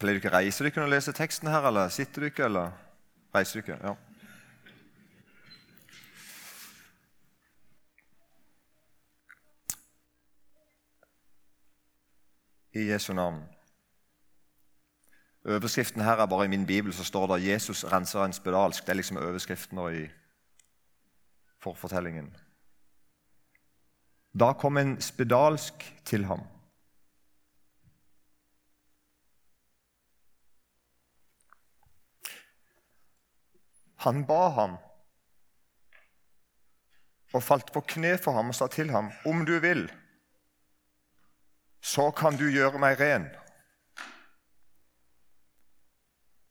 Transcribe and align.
Pleier 0.00 0.16
du 0.16 0.22
ikke 0.22 0.32
reise 0.32 0.64
dere 0.64 0.80
når 0.80 0.86
du 0.86 0.92
leser 0.94 1.12
teksten 1.12 1.48
her, 1.52 1.66
eller 1.68 1.90
sitter 1.92 2.22
du 2.22 2.30
ikke, 2.30 2.46
eller 2.48 2.70
reiser 3.34 3.60
du 3.60 3.66
ikke? 3.66 3.76
Ja. 3.84 3.94
I 12.72 12.86
Jesu 12.88 13.12
navn. 13.12 13.42
Overskriften 15.44 16.00
her 16.00 16.16
er 16.16 16.26
bare 16.26 16.44
i 16.44 16.52
min 16.52 16.64
bibel 16.66 16.92
så 16.92 17.04
står 17.04 17.26
det 17.34 17.44
'Jesus 17.44 17.84
renser 17.84 18.24
en 18.24 18.32
spedalsk'. 18.32 18.86
Det 18.86 18.88
er 18.88 18.94
liksom 18.94 19.16
overskriften 19.16 19.78
i 19.78 20.08
forfortellingen. 21.58 22.36
Da 24.40 24.52
kom 24.52 24.76
en 24.76 25.00
spedalsk 25.00 25.94
til 26.04 26.24
ham. 26.24 26.40
Han 34.04 34.24
ba 34.26 34.48
ham 34.56 34.78
og 37.30 37.42
falt 37.44 37.68
på 37.72 37.82
kne 37.86 38.16
for 38.18 38.34
ham 38.34 38.50
og 38.50 38.56
sa 38.58 38.66
til 38.66 38.90
ham, 38.90 39.10
'Om 39.24 39.46
du 39.46 39.58
vil, 39.58 39.92
så 41.80 42.10
kan 42.10 42.36
du 42.36 42.50
gjøre 42.50 42.78
meg 42.78 43.00
ren.' 43.00 43.30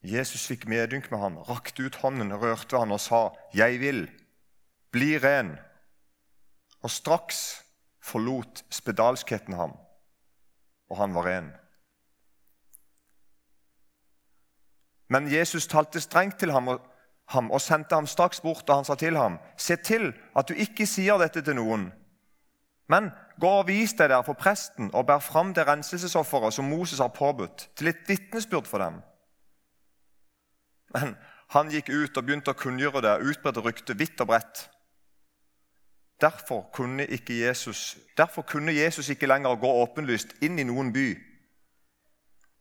Jesus 0.04 0.48
fikk 0.48 0.68
medynk 0.68 1.12
med 1.12 1.20
ham, 1.20 1.38
rakte 1.38 1.84
ut 1.84 1.96
hånden, 1.96 2.34
rørte 2.34 2.80
han 2.80 2.92
og 2.92 3.00
sa, 3.00 3.30
'Jeg 3.54 3.80
vil, 3.80 4.12
bli 4.92 5.18
ren.' 5.18 5.60
Og 6.82 6.92
straks 6.92 7.66
forlot 8.00 8.64
spedalskheten 8.70 9.54
ham, 9.54 9.74
og 10.90 10.98
han 10.98 11.14
var 11.14 11.26
ren. 11.26 11.52
Men 15.10 15.32
Jesus 15.34 15.68
talte 15.68 16.02
strengt 16.02 16.40
til 16.40 16.52
ham 16.52 16.68
og, 16.68 16.89
ham 17.30 17.52
og 17.52 17.62
sendte 17.62 17.96
ham 17.96 18.08
straks 18.08 18.42
bort, 18.42 18.70
og 18.70 18.76
han 18.76 18.86
sa 18.86 18.96
til 18.96 19.18
ham, 19.18 19.40
'Se 19.58 19.76
til 19.76 20.14
at 20.36 20.50
du 20.50 20.54
ikke 20.54 20.86
sier 20.86 21.18
dette 21.18 21.42
til 21.42 21.56
noen.' 21.56 21.92
Men 22.90 23.12
gå 23.40 23.48
og 23.48 23.68
vis 23.68 23.94
deg 23.94 24.10
der 24.10 24.22
for 24.22 24.34
presten 24.34 24.90
og 24.94 25.06
bær 25.06 25.20
fram 25.20 25.54
det 25.54 25.68
renselsesofferet 25.68 26.54
som 26.54 26.66
Moses 26.66 27.00
har 27.00 27.08
påbudt, 27.08 27.70
til 27.76 27.88
et 27.88 28.02
vitnesbyrd 28.08 28.66
for 28.66 28.78
dem. 28.78 29.02
Men 30.94 31.16
han 31.50 31.70
gikk 31.70 31.90
ut 31.90 32.18
og 32.18 32.26
begynte 32.26 32.52
å 32.52 32.58
kunngjøre 32.58 33.02
det, 33.02 33.22
utbredte 33.30 33.62
ryktet 33.62 34.00
vidt 34.00 34.22
og 34.22 34.28
bredt. 34.28 34.70
Derfor 36.22 36.66
kunne, 36.74 37.06
Jesus, 37.30 37.98
derfor 38.18 38.42
kunne 38.42 38.74
Jesus 38.74 39.10
ikke 39.10 39.28
lenger 39.28 39.56
gå 39.56 39.70
åpenlyst 39.84 40.34
inn 40.42 40.60
i 40.60 40.64
noen 40.68 40.94
by. 40.94 41.14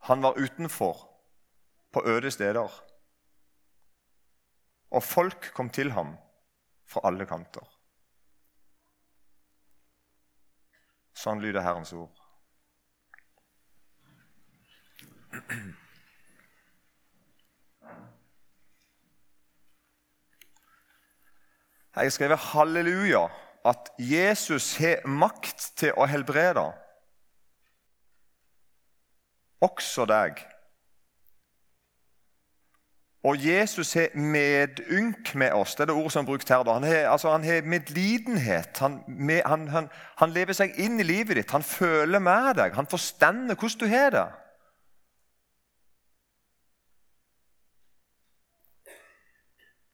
Han 0.07 0.21
var 0.21 0.37
utenfor, 0.37 1.09
på 1.91 2.05
øde 2.05 2.31
steder. 2.31 2.69
Og 4.89 5.03
folk 5.03 5.51
kom 5.53 5.69
til 5.69 5.91
ham 5.93 6.15
fra 6.89 7.03
alle 7.09 7.27
kanter. 7.29 7.65
Sånn 11.13 11.41
lyder 11.43 11.61
Herrens 11.65 11.91
ord. 11.93 12.15
Jeg 21.99 22.05
har 22.05 22.09
skrevet 22.09 22.39
'halleluja', 22.39 23.29
at 23.65 23.89
Jesus 23.99 24.77
har 24.77 25.07
makt 25.07 25.71
til 25.75 25.91
å 25.97 26.05
helbrede. 26.05 26.63
Også 29.61 30.05
deg. 30.05 30.39
Og 33.23 33.35
Jesus 33.45 33.93
har 33.93 34.13
medynk 34.15 35.35
med 35.35 35.51
oss. 35.51 35.75
Det 35.75 35.83
er 35.83 35.85
det 35.85 35.95
ordet 35.95 36.11
som 36.11 36.23
er 36.23 36.25
brukt 36.25 36.49
her. 36.49 36.63
Han 36.73 36.83
har, 36.83 37.09
altså, 37.11 37.37
medlidenhet. 37.65 38.77
Han, 38.79 39.01
med, 39.07 39.41
han, 39.45 39.67
han, 39.67 39.89
han, 40.17 40.31
lever 40.31 40.55
seg 40.55 40.77
inn 40.79 40.99
i 40.99 41.03
livet 41.03 41.35
ditt. 41.35 41.51
Han 41.51 41.63
føler 41.63 42.19
med 42.19 42.53
deg. 42.61 42.77
Han 42.79 42.87
forstender 42.87 43.59
hvordan 43.59 43.79
du 43.79 43.87
har 43.91 44.09
det. 44.15 44.27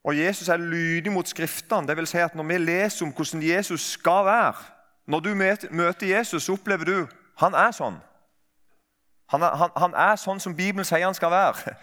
Og 0.06 0.18
Jesus 0.18 0.50
er 0.50 0.62
lydig 0.62 1.12
mot 1.12 1.28
Skriftene. 1.28 1.88
Det 1.88 1.98
vil 1.98 2.08
si 2.08 2.22
at 2.22 2.36
Når 2.36 2.44
vi 2.44 2.58
leser 2.58 3.06
om 3.06 3.12
hvordan 3.12 3.42
Jesus 3.44 3.92
skal 3.92 4.26
være 4.26 4.54
Når 5.08 5.20
du 5.20 5.36
møter 5.72 6.08
Jesus, 6.08 6.44
så 6.44 6.54
opplever 6.54 6.86
du 6.86 7.08
han 7.36 7.54
er 7.54 7.74
sånn. 7.76 7.98
Han 9.28 9.44
er, 9.44 9.72
han 9.76 9.96
er 10.00 10.16
sånn 10.16 10.40
som 10.40 10.54
Bibelen 10.56 10.88
sier 10.88 11.04
han 11.04 11.18
skal 11.18 11.34
være. 11.34 11.74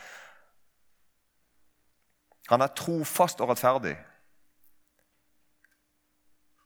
Han 2.52 2.60
er 2.60 2.74
trofast 2.76 3.40
og 3.40 3.48
rettferdig. 3.48 3.94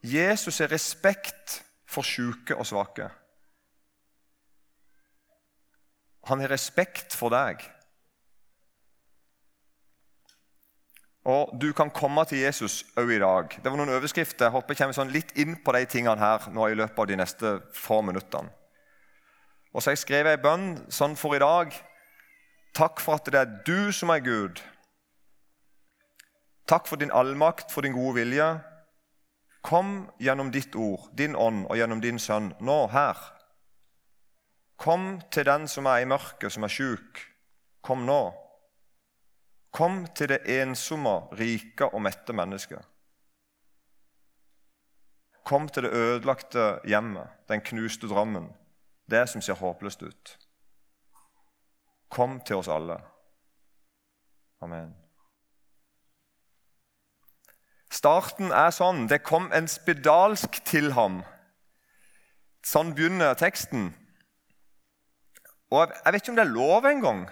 Jesus 0.03 0.61
er 0.61 0.73
respekt 0.73 1.61
for 1.87 2.07
syke 2.07 2.57
og 2.59 2.67
svake. 2.67 3.07
Han 6.27 6.43
har 6.43 6.51
respekt 6.51 7.15
for 7.15 7.31
deg. 7.31 7.63
Og 11.27 11.55
du 11.59 11.73
kan 11.75 11.91
komme 11.91 12.23
til 12.27 12.43
Jesus 12.43 12.85
òg 12.99 13.11
i 13.15 13.23
dag. 13.23 13.55
Det 13.63 13.71
var 13.71 13.79
noen 13.79 13.95
overskrifter. 13.95 14.47
Jeg 14.47 14.55
håper 14.55 14.75
jeg 14.75 14.83
kommer 14.83 14.99
sånn 14.99 15.15
litt 15.15 15.33
inn 15.39 15.57
på 15.63 15.75
de 15.75 15.87
tingene 15.91 16.23
her 16.23 16.51
nå 16.55 16.69
i 16.71 16.79
løpet 16.79 16.99
av 17.03 17.11
de 17.11 17.19
neste 17.19 17.59
få 17.75 18.03
minuttene. 18.07 18.51
Og 19.75 19.83
så 19.83 19.91
har 19.91 19.97
jeg 19.97 20.07
skrevet 20.07 20.35
ei 20.35 20.43
bønn 20.43 20.71
sånn 20.91 21.19
for 21.19 21.35
i 21.35 21.43
dag. 21.43 21.75
Takk 22.75 23.03
for 23.03 23.19
at 23.19 23.31
det 23.31 23.43
er 23.43 23.59
du 23.67 23.93
som 23.95 24.11
er 24.15 24.23
Gud. 24.23 24.63
Takk 26.66 26.87
for 26.87 26.97
din 26.97 27.10
allmakt, 27.10 27.72
for 27.72 27.82
din 27.82 27.94
gode 27.94 28.15
vilje. 28.21 28.47
Kom 29.62 30.10
gjennom 30.19 30.50
ditt 30.50 30.75
ord, 30.75 31.09
din 31.12 31.37
ånd 31.37 31.66
og 31.66 31.78
gjennom 31.78 32.00
din 32.03 32.19
sønn, 32.19 32.53
nå, 32.60 32.87
her. 32.91 33.19
Kom 34.76 35.21
til 35.31 35.47
den 35.47 35.66
som 35.69 35.87
er 35.87 36.03
i 36.03 36.09
mørket, 36.10 36.53
som 36.53 36.66
er 36.66 36.72
sjuk. 36.72 37.22
Kom 37.82 38.05
nå. 38.06 38.21
Kom 39.71 40.05
til 40.15 40.31
det 40.34 40.43
ensomme, 40.59 41.16
rike 41.38 41.88
og 41.91 42.03
mette 42.03 42.34
mennesket. 42.34 42.82
Kom 45.47 45.69
til 45.69 45.87
det 45.87 45.94
ødelagte 45.94 46.81
hjemmet, 46.84 47.31
den 47.49 47.62
knuste 47.62 48.10
drømmen, 48.10 48.49
det 49.06 49.28
som 49.31 49.43
ser 49.43 49.60
håpløst 49.60 50.03
ut. 50.03 50.37
Kom 52.10 52.41
til 52.41 52.59
oss 52.59 52.71
alle. 52.72 52.99
Amen. 54.62 55.06
Starten 57.97 58.53
er 58.53 58.75
sånn. 58.75 59.07
Det 59.09 59.23
kom 59.25 59.49
en 59.57 59.69
spedalsk 59.71 60.61
til 60.69 60.93
ham. 60.97 61.23
Sånn 62.67 62.93
begynner 62.97 63.37
teksten. 63.39 63.93
Og 65.73 65.93
Jeg 66.05 66.12
vet 66.12 66.23
ikke 66.23 66.33
om 66.35 66.37
det 66.39 66.45
er 66.45 66.55
lov 66.55 66.87
engang, 66.87 67.25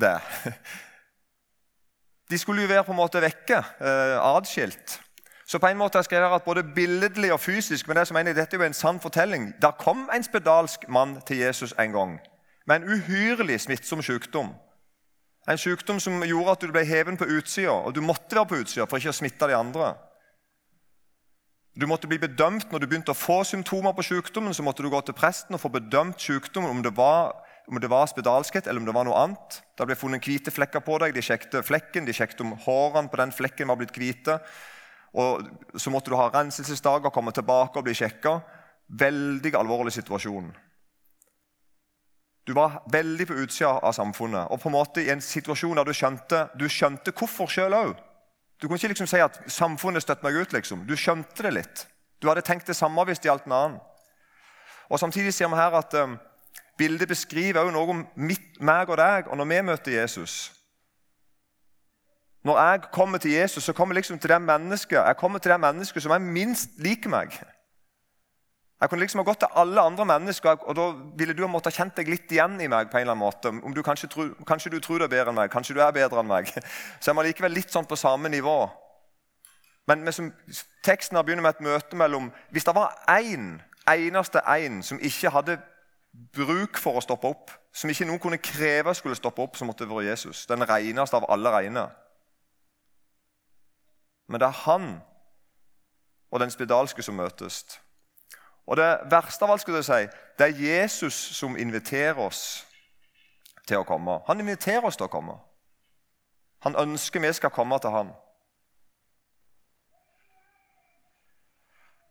det. 0.00 0.18
De 2.30 2.38
skulle 2.38 2.62
jo 2.64 2.70
være 2.70 2.84
på 2.84 2.94
en 2.94 2.98
måte 2.98 3.20
vekke, 3.22 3.58
eh, 3.78 4.16
atskilt. 4.18 5.00
Så 5.46 5.60
på 5.62 5.68
en 5.68 5.78
måte 5.78 5.94
har 5.94 6.02
jeg 6.02 6.08
skrevet 6.10 6.32
at 6.34 6.46
både 6.46 6.64
billedlig 6.74 7.30
og 7.32 7.38
fysisk 7.40 7.86
men 7.86 8.00
det 8.00 8.06
som 8.08 8.16
mener 8.18 8.32
jeg, 8.32 8.40
dette 8.40 8.56
er 8.56 8.64
jo 8.64 8.66
en 8.66 8.74
sann 8.74 8.98
fortelling. 9.00 9.52
Der 9.62 9.76
kom 9.78 10.08
en 10.10 10.26
spedalsk 10.26 10.88
mann 10.88 11.20
til 11.26 11.44
Jesus 11.44 11.74
en 11.78 11.92
gang 11.92 12.16
med 12.66 12.76
en 12.76 12.88
uhyrelig 12.96 13.60
smittsom 13.60 14.02
sykdom. 14.02 14.50
En 15.46 15.58
sykdom 15.58 16.00
som 16.02 16.24
gjorde 16.26 16.56
at 16.56 16.64
du 16.64 16.72
ble 16.74 16.82
heven 16.86 17.18
på 17.18 17.28
utsida, 17.38 17.72
og 17.72 17.94
du 17.94 18.02
måtte 18.02 18.34
være 18.34 18.50
på 18.50 18.60
utsida 18.64 18.86
for 18.90 18.98
ikke 18.98 19.14
å 19.14 19.20
smitte 19.20 19.46
de 19.46 19.54
andre. 19.54 19.92
Du 21.76 21.84
måtte 21.86 22.08
bli 22.08 22.16
bedømt 22.18 22.70
Når 22.72 22.80
du 22.80 22.86
begynte 22.86 23.12
å 23.12 23.18
få 23.18 23.42
symptomer 23.44 23.92
på 23.92 24.04
sykdommen, 24.06 24.54
så 24.56 24.64
måtte 24.64 24.82
du 24.82 24.88
gå 24.88 25.00
til 25.04 25.14
presten 25.14 25.54
og 25.54 25.60
få 25.60 25.68
bedømt 25.74 26.20
sykdommen 26.20 26.72
om 26.72 26.80
det 26.82 26.94
var 26.96 27.34
om 27.66 27.80
det 27.82 27.90
var 27.90 28.06
spedalskhet 28.06 28.66
eller 28.66 28.78
om 28.78 28.86
det 28.86 28.94
var 28.94 29.06
noe 29.08 29.18
annet. 29.18 29.56
Det 29.74 29.86
ble 29.88 29.96
funnet 29.98 30.26
hvite 30.26 30.52
flekker 30.54 30.84
på 30.86 31.00
deg. 31.02 31.16
De 31.16 31.22
sjekket 31.24 31.66
flekken, 31.66 32.06
de 32.06 32.14
sjekket 32.14 32.44
om 32.44 32.52
hårene 32.62 33.10
på 33.10 33.18
den 33.18 33.34
flekken 33.34 33.66
var 33.66 33.80
blitt 33.80 33.96
hvite. 33.96 34.38
Og 35.18 35.48
Så 35.74 35.90
måtte 35.90 36.12
du 36.12 36.16
ha 36.18 36.28
renselsesdager, 36.30 37.10
komme 37.10 37.34
tilbake 37.34 37.78
og 37.78 37.88
bli 37.88 37.96
sjekka. 37.98 38.38
Veldig 38.86 39.54
alvorlig 39.58 39.96
situasjon. 39.96 40.52
Du 42.46 42.52
var 42.54 42.82
veldig 42.92 43.26
på 43.26 43.38
utsida 43.42 43.72
av 43.82 43.92
samfunnet 43.92 44.52
og 44.54 44.60
på 44.62 44.68
en 44.70 44.76
måte 44.76 45.02
i 45.02 45.10
en 45.10 45.20
situasjon 45.20 45.76
der 45.76 45.88
du 45.88 45.94
skjønte, 45.96 46.44
du 46.54 46.68
skjønte 46.70 47.10
hvorfor 47.10 47.50
sjøl 47.50 47.74
òg. 47.74 47.96
Du 48.62 48.68
kunne 48.68 48.78
ikke 48.78 48.88
liksom 48.94 49.06
si 49.10 49.18
at 49.20 49.40
'samfunnet 49.46 50.02
støtter 50.02 50.24
meg 50.24 50.34
ut'. 50.34 50.52
liksom. 50.52 50.86
Du 50.86 50.96
skjønte 50.96 51.42
det 51.42 51.52
litt. 51.52 51.86
Du 52.22 52.28
hadde 52.28 52.42
tenkt 52.42 52.66
det 52.66 52.76
samme 52.76 53.04
hvis 53.04 53.18
det 53.18 53.28
gjaldt 53.28 53.46
en 53.46 53.52
annen. 53.52 53.80
Og 54.88 54.98
Samtidig 54.98 55.34
sier 55.34 55.48
vi 55.48 55.56
her 55.56 55.74
at 55.74 55.94
um, 55.94 56.18
Bildet 56.78 57.08
beskriver 57.08 57.60
også 57.60 57.72
noe 57.72 57.90
om 57.90 58.06
mitt, 58.16 58.60
meg 58.60 58.88
og 58.88 58.96
deg 58.96 59.28
og 59.28 59.36
når 59.36 59.44
vi 59.44 59.62
møter 59.62 59.92
Jesus. 59.92 60.52
Når 62.44 62.58
jeg 62.58 62.80
kommer 62.92 63.18
til 63.18 63.30
Jesus, 63.30 63.64
så 63.64 63.72
kommer 63.72 63.94
jeg 63.94 63.96
liksom 63.96 64.18
til 64.18 64.30
det 64.30 64.42
mennesket 64.42 64.98
jeg 64.98 65.16
kommer 65.16 65.38
til 65.38 65.50
det 65.50 65.60
mennesket 65.60 66.02
som 66.02 66.12
er 66.12 66.18
minst 66.18 66.70
lik 66.78 67.06
meg. 67.06 67.32
Jeg 68.80 68.90
kunne 68.90 69.00
liksom 69.00 69.22
ha 69.22 69.24
gått 69.24 69.38
til 69.40 69.54
alle 69.56 69.80
andre 69.80 70.04
mennesker, 70.04 70.58
og 70.68 70.76
da 70.76 70.86
ville 71.16 71.32
du 71.32 71.40
ha 71.46 71.48
måttet 71.48 71.78
kjent 71.78 71.96
deg 71.96 72.10
litt 72.12 72.32
igjen 72.32 72.58
i 72.60 72.68
meg. 72.68 72.90
på 72.90 72.98
en 72.98 73.06
eller 73.06 73.14
annen 73.14 73.24
måte. 73.24 73.48
Om 73.48 73.74
du 73.74 73.82
kanskje, 73.82 74.08
tror, 74.12 74.34
kanskje 74.46 74.70
du 74.70 74.80
tror 74.80 74.98
du 74.98 75.04
er 75.04 75.08
bedre 75.08 75.32
enn 75.32 75.38
meg, 75.38 75.50
kanskje 75.50 75.74
du 75.74 75.80
er 75.80 75.94
bedre 75.96 76.20
enn 76.20 76.28
meg. 76.28 76.50
Så 77.00 77.10
jeg 77.10 77.16
må 77.16 77.24
likevel 77.24 77.56
litt 77.56 77.72
sånn 77.72 77.88
på 77.88 77.96
samme 77.96 78.28
nivå. 78.28 78.68
Men, 79.88 80.02
men 80.04 80.12
som, 80.12 80.28
teksten 80.84 81.16
har 81.16 81.24
begynner 81.24 81.46
med 81.46 81.56
et 81.56 81.64
møte 81.64 81.96
mellom 81.96 82.32
Hvis 82.50 82.66
det 82.66 82.74
var 82.74 82.92
én, 83.08 83.62
eneste 83.88 84.42
én, 84.44 84.82
som 84.82 85.00
ikke 85.00 85.30
hadde 85.32 85.56
bruk 86.36 86.76
for 86.76 86.98
å 86.98 87.04
stoppe 87.04 87.30
opp, 87.32 87.54
som 87.72 87.90
ikke 87.90 88.04
noen 88.08 88.20
kunne 88.20 88.42
kreve 88.42 88.92
skulle 88.94 89.16
stoppe 89.16 89.40
opp, 89.44 89.56
så 89.56 89.64
måtte 89.64 89.86
det 89.86 89.94
være 89.94 90.10
Jesus. 90.10 90.44
Den 90.50 90.66
reneste 90.68 91.16
av 91.16 91.30
alle 91.32 91.52
rene. 91.54 91.88
Men 94.28 94.42
det 94.42 94.50
er 94.50 94.62
han 94.66 94.86
og 96.30 96.40
den 96.42 96.50
spedalske 96.50 97.02
som 97.02 97.16
møtes. 97.16 97.64
Og 98.66 98.76
Det 98.76 98.98
verste 99.10 99.44
av 99.44 99.50
alt 99.50 99.62
skulle 99.62 99.78
jeg 99.78 99.84
si, 99.84 100.18
det 100.38 100.46
er 100.46 100.62
Jesus 100.66 101.14
som 101.14 101.56
inviterer 101.56 102.18
oss 102.18 102.66
til 103.66 103.78
å 103.78 103.86
komme. 103.86 104.20
Han 104.26 104.40
inviterer 104.40 104.84
oss 104.84 104.98
til 104.98 105.06
å 105.06 105.12
komme. 105.12 105.38
Han 106.66 106.76
ønsker 106.76 107.22
vi 107.22 107.32
skal 107.32 107.54
komme 107.54 107.78
til 107.78 107.94
ham. 107.94 108.10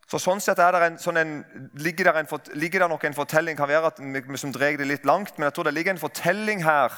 Så 0.06 0.19
sånn 0.22 0.42
sett 0.44 0.60
en, 0.62 1.00
sånn 1.02 1.18
en, 1.18 1.34
ligger, 1.81 2.12
der 2.12 2.22
en, 2.22 2.28
ligger 2.54 2.84
der 2.84 2.92
nok 2.92 3.04
en 3.07 3.18
fortelling 3.18 3.57
kan 3.57 3.68
være 3.68 3.90
at 3.90 4.00
vi 4.00 4.38
som 4.38 4.54
drar 4.54 4.78
det 4.78 4.86
litt 4.86 5.06
langt, 5.06 5.34
men 5.38 5.48
jeg 5.48 5.56
tror 5.57 5.66
det 5.66 5.74
ligger 5.74 5.96
en 5.96 6.02
fortelling 6.02 6.62
her 6.63 6.94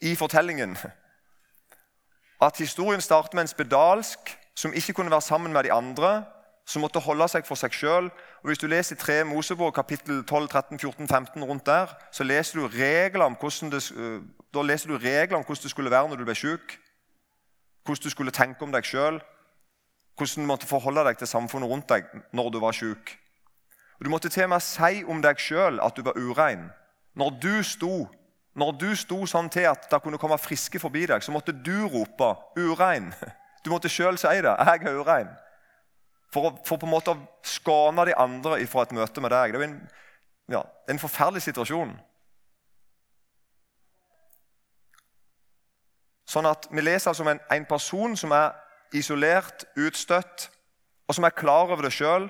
i 0.00 0.14
fortellingen. 0.16 0.76
At 2.40 2.62
historien 2.62 3.02
starter 3.02 3.34
med 3.34 3.48
en 3.48 3.50
spedalsk 3.50 4.30
som 4.56 4.72
ikke 4.72 4.94
kunne 4.96 5.10
være 5.10 5.26
sammen 5.26 5.52
med 5.52 5.66
de 5.66 5.72
andre, 5.74 6.22
som 6.70 6.84
måtte 6.84 7.02
holde 7.02 7.26
seg 7.28 7.46
for 7.48 7.58
seg 7.58 7.74
sjøl. 7.74 8.10
Hvis 8.46 8.60
du 8.62 8.68
leser 8.70 8.94
i 8.94 9.00
3 9.00 9.16
Mosebok 9.26 9.74
kapittel 9.74 10.22
12, 10.22 10.48
13, 10.52 10.78
14, 10.78 11.08
15 11.08 11.44
rundt 11.44 11.66
der, 11.66 11.90
så 12.14 12.24
leser 12.24 12.60
du 12.60 12.68
regler 12.70 13.26
om 13.26 13.36
hvordan 13.40 13.72
det, 13.72 13.82
øh, 13.90 14.20
da 14.54 14.62
leser 14.62 14.92
du 14.92 14.96
regler 14.96 15.40
om 15.40 15.44
hvordan 15.44 15.62
det 15.62 15.70
skulle 15.70 15.90
være 15.90 16.08
når 16.08 16.20
du 16.20 16.24
ble 16.28 16.34
syk. 16.38 16.78
Hvordan 17.84 18.04
du 18.04 18.10
skulle 18.10 18.30
tenke 18.30 18.62
om 18.62 18.72
deg 18.72 18.86
sjøl. 18.86 19.18
Hvordan 20.14 20.44
du 20.44 20.46
måtte 20.46 20.70
forholde 20.70 21.04
deg 21.08 21.18
til 21.18 21.26
samfunnet 21.26 21.70
rundt 21.70 21.88
deg 21.90 22.06
når 22.32 22.54
du 22.54 22.60
var 22.62 22.76
syk. 22.76 23.16
Du 24.04 24.08
måtte 24.08 24.28
til 24.28 24.46
og 24.46 24.54
med 24.54 24.62
si 24.64 25.02
om 25.04 25.22
deg 25.22 25.42
sjøl 25.42 25.82
at 25.82 25.96
du 25.96 26.06
var 26.06 26.16
urein. 26.16 26.70
Når 27.14 27.36
du 27.42 27.62
sto 27.66 28.06
når 28.54 28.72
du 28.78 28.88
sto 28.98 29.24
sånn 29.30 29.46
til 29.50 29.68
at 29.70 29.84
det 29.90 30.00
kunne 30.02 30.18
komme 30.18 30.38
friske 30.38 30.80
forbi 30.82 31.04
deg, 31.06 31.22
så 31.22 31.32
måtte 31.32 31.52
du 31.54 31.86
rope 31.86 32.34
'urein'. 32.58 33.12
Du 33.64 33.70
måtte 33.70 33.88
sjøl 33.88 34.18
si 34.18 34.26
det. 34.26 34.54
'Jeg 34.58 34.82
er 34.86 34.96
urein'. 34.96 35.34
For, 36.30 36.54
for, 36.64 36.78
på 36.78 36.86
en 36.86 36.94
måte 36.94 37.10
å 37.10 37.18
skåne 37.42 38.06
de 38.06 38.14
andre 38.14 38.60
fra 38.70 38.84
et 38.86 38.94
møte 38.94 39.22
med 39.22 39.32
deg. 39.34 39.52
Det 39.52 39.60
er 39.60 39.66
en, 39.66 39.78
ja, 40.54 40.62
en 40.90 41.02
forferdelig 41.02 41.42
situasjon. 41.48 41.96
Sånn 46.30 46.46
at 46.46 46.68
Vi 46.70 46.82
leser 46.84 47.10
altså 47.10 47.24
om 47.26 47.32
en, 47.32 47.42
en 47.50 47.66
person 47.66 48.14
som 48.16 48.34
er 48.36 48.54
isolert, 48.94 49.64
utstøtt, 49.78 50.48
og 51.10 51.16
som 51.16 51.26
er 51.26 51.34
klar 51.34 51.72
over 51.72 51.82
det 51.88 51.94
sjøl. 51.94 52.28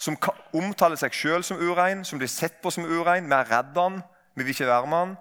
Som 0.00 0.16
omtaler 0.56 1.00
seg 1.00 1.16
sjøl 1.16 1.44
som 1.44 1.60
urein, 1.60 2.04
som 2.04 2.20
blir 2.20 2.28
sett 2.28 2.60
på 2.60 2.72
som 2.72 2.84
urein. 2.84 3.28
Vi 3.28 3.36
er 3.36 3.48
redd 3.48 3.76
han, 3.76 4.00
vi 4.36 4.44
vil 4.44 4.54
ikke 4.54 4.68
være 4.68 4.92
med 4.92 5.04
han. 5.04 5.16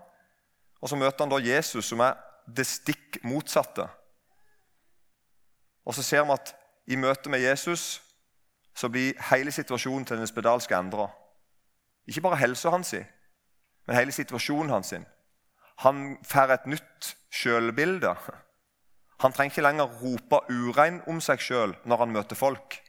Og 0.80 0.92
så 0.92 1.00
møter 1.00 1.24
han 1.24 1.32
da 1.32 1.40
Jesus, 1.44 1.88
som 1.88 2.04
er 2.04 2.20
det 2.48 2.68
stikk 2.68 3.20
motsatte. 3.28 3.88
Og 5.88 5.96
så 5.96 6.04
ser 6.04 6.28
vi 6.28 6.36
at 6.36 6.54
i 6.90 6.98
møte 6.98 7.30
med 7.30 7.44
Jesus 7.44 8.02
så 8.74 8.90
blir 8.90 9.18
hele 9.30 9.52
situasjonen 9.52 10.06
til 10.06 10.18
den 10.18 10.28
spedalske 10.28 10.76
endra. 10.76 11.10
Ikke 12.08 12.24
bare 12.26 12.40
helsa 12.42 12.72
hans, 12.74 12.94
men 13.88 13.96
hele 13.96 14.12
situasjonen 14.12 14.74
hans. 14.74 14.94
Han 15.86 16.18
får 16.26 16.54
et 16.56 16.68
nytt 16.68 17.16
sjølbilde. 17.30 18.16
Han 19.20 19.34
trenger 19.36 19.52
ikke 19.52 19.66
lenger 19.68 19.98
rope 20.02 20.42
urein 20.50 21.02
om 21.08 21.20
seg 21.22 21.42
sjøl 21.44 21.76
når 21.86 22.06
han 22.06 22.16
møter 22.16 22.40
folk. 22.40 22.80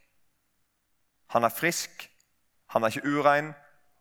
Han 1.34 1.44
er 1.44 1.54
frisk, 1.54 2.08
han 2.72 2.84
er 2.84 2.94
ikke 2.94 3.08
urein, 3.18 3.52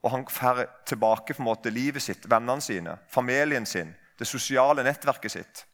og 0.03 0.11
han 0.11 0.27
får 0.31 0.63
tilbake 0.87 1.33
på 1.33 1.41
en 1.41 1.49
måte 1.49 1.73
livet 1.73 2.01
sitt, 2.01 2.29
vennene 2.29 2.61
sine, 2.61 2.95
familien 3.11 3.65
sin, 3.65 3.91
det 4.19 4.27
sosiale 4.27 4.83
nettverket 4.85 5.31
sitt. 5.31 5.65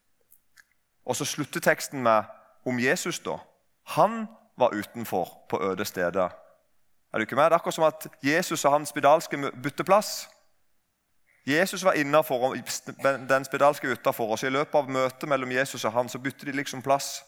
Og 1.05 1.15
så 1.15 1.25
slutter 1.25 1.61
teksten 1.61 2.01
med 2.03 2.23
om 2.65 2.79
Jesus. 2.79 3.19
da. 3.19 3.37
Han 3.85 4.27
var 4.57 4.73
utenfor 4.73 5.45
på 5.49 5.63
øde 5.63 5.85
steder. 5.85 6.29
Er 7.13 7.17
du 7.17 7.21
ikke 7.21 7.35
med? 7.35 7.43
Det 7.43 7.51
er 7.51 7.55
akkurat 7.55 7.73
som 7.73 7.83
at 7.83 8.07
Jesus 8.23 8.65
og 8.65 8.71
han 8.71 8.85
spedalske 8.85 9.37
bytter 9.63 9.83
plass. 9.83 10.27
Jesus 11.47 11.83
var 11.83 11.93
innafor 11.93 12.49
og 12.49 12.57
den 13.29 13.45
spedalske 13.45 13.91
utafor. 13.91 14.31
Og 14.31 14.39
så 14.39 14.47
I 14.47 14.49
løpet 14.49 14.75
av 14.75 14.89
møtet 14.89 15.29
mellom 15.29 15.51
Jesus 15.51 15.85
og 15.85 15.93
han 15.93 16.09
så 16.09 16.19
bytter 16.19 16.45
de 16.45 16.51
liksom 16.51 16.81
plass. 16.81 17.21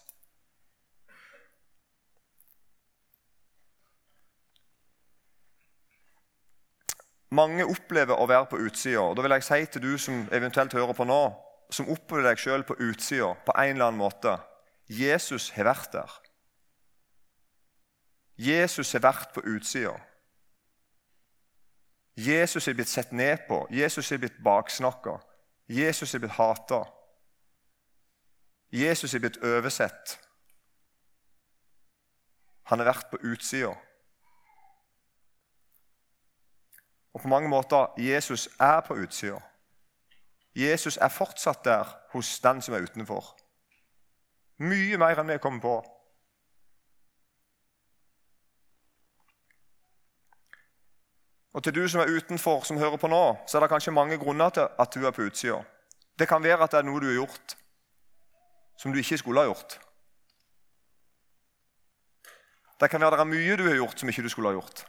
Mange 7.29 7.65
opplever 7.65 8.15
å 8.15 8.25
være 8.25 8.47
på 8.49 8.59
utsida. 8.65 9.03
Da 9.13 9.21
vil 9.21 9.35
jeg 9.35 9.43
si 9.43 9.65
til 9.65 9.83
du 9.83 9.97
som 9.99 10.27
eventuelt 10.31 10.73
hører 10.73 10.95
på 10.95 11.05
nå, 11.05 11.23
som 11.69 11.89
opplever 11.91 12.31
deg 12.31 12.39
sjøl 12.39 12.63
på 12.63 12.79
utsida 12.79 13.33
på 13.45 13.53
en 13.55 13.75
eller 13.75 13.89
annen 13.89 13.99
måte 13.99 14.37
Jesus 14.87 15.49
har 15.51 15.67
vært 15.67 15.91
der. 15.91 16.13
Jesus 18.37 18.91
har 18.91 19.01
vært 19.01 19.33
på 19.33 19.41
utsida. 19.45 19.95
Jesus 22.17 22.67
er 22.67 22.73
blitt 22.73 22.89
sett 22.89 23.11
ned 23.11 23.45
på, 23.47 23.67
Jesus 23.69 24.11
er 24.11 24.17
blitt 24.17 24.37
baksnakka, 24.43 25.17
Jesus 25.69 26.13
er 26.13 26.19
blitt 26.19 26.37
hata. 26.37 26.83
Jesus 28.71 29.13
er 29.13 29.19
blitt 29.19 29.37
oversett. 29.43 30.19
Han 32.67 32.79
har 32.79 32.89
vært 32.89 33.11
på 33.11 33.19
utsida. 33.23 33.75
Og 37.13 37.21
på 37.21 37.27
mange 37.27 37.49
måter 37.49 37.93
Jesus 37.97 38.49
er 38.59 38.81
på 38.81 38.97
utsida. 38.97 39.39
Jesus 40.55 40.97
er 40.97 41.13
fortsatt 41.13 41.63
der 41.65 41.85
hos 42.11 42.39
den 42.39 42.61
som 42.61 42.73
er 42.73 42.83
utenfor. 42.83 43.35
Mye 44.57 44.97
mer 44.97 45.19
enn 45.21 45.29
vi 45.29 45.37
kommer 45.41 45.61
på. 45.61 45.96
Og 51.57 51.63
til 51.63 51.73
du 51.73 51.87
som 51.89 52.03
er 52.03 52.11
utenfor, 52.13 52.61
som 52.63 52.77
hører 52.77 52.99
på 53.01 53.09
nå, 53.09 53.23
så 53.49 53.57
er 53.57 53.63
det 53.63 53.71
kanskje 53.71 53.91
mange 53.91 54.19
grunner 54.21 54.51
til 54.53 54.67
at 54.79 54.93
du 54.93 55.07
er 55.07 55.11
på 55.11 55.25
utsida. 55.25 55.63
Det 56.19 56.27
kan 56.29 56.43
være 56.43 56.61
at 56.63 56.71
det 56.75 56.83
er 56.83 56.85
noe 56.85 57.01
du 57.01 57.07
har 57.09 57.17
gjort 57.17 57.55
som 58.77 58.93
du 58.93 58.99
ikke 59.01 59.17
skulle 59.17 59.41
ha 59.41 59.49
gjort. 59.49 59.79
Det 62.77 62.91
kan 62.93 63.01
være 63.01 63.17
det 63.17 63.25
er 63.25 63.31
mye 63.31 63.57
du 63.57 63.65
har 63.65 63.79
gjort 63.79 63.99
som 63.99 64.09
ikke 64.09 64.27
du 64.27 64.29
skulle 64.29 64.53
ha 64.53 64.59
gjort. 64.59 64.85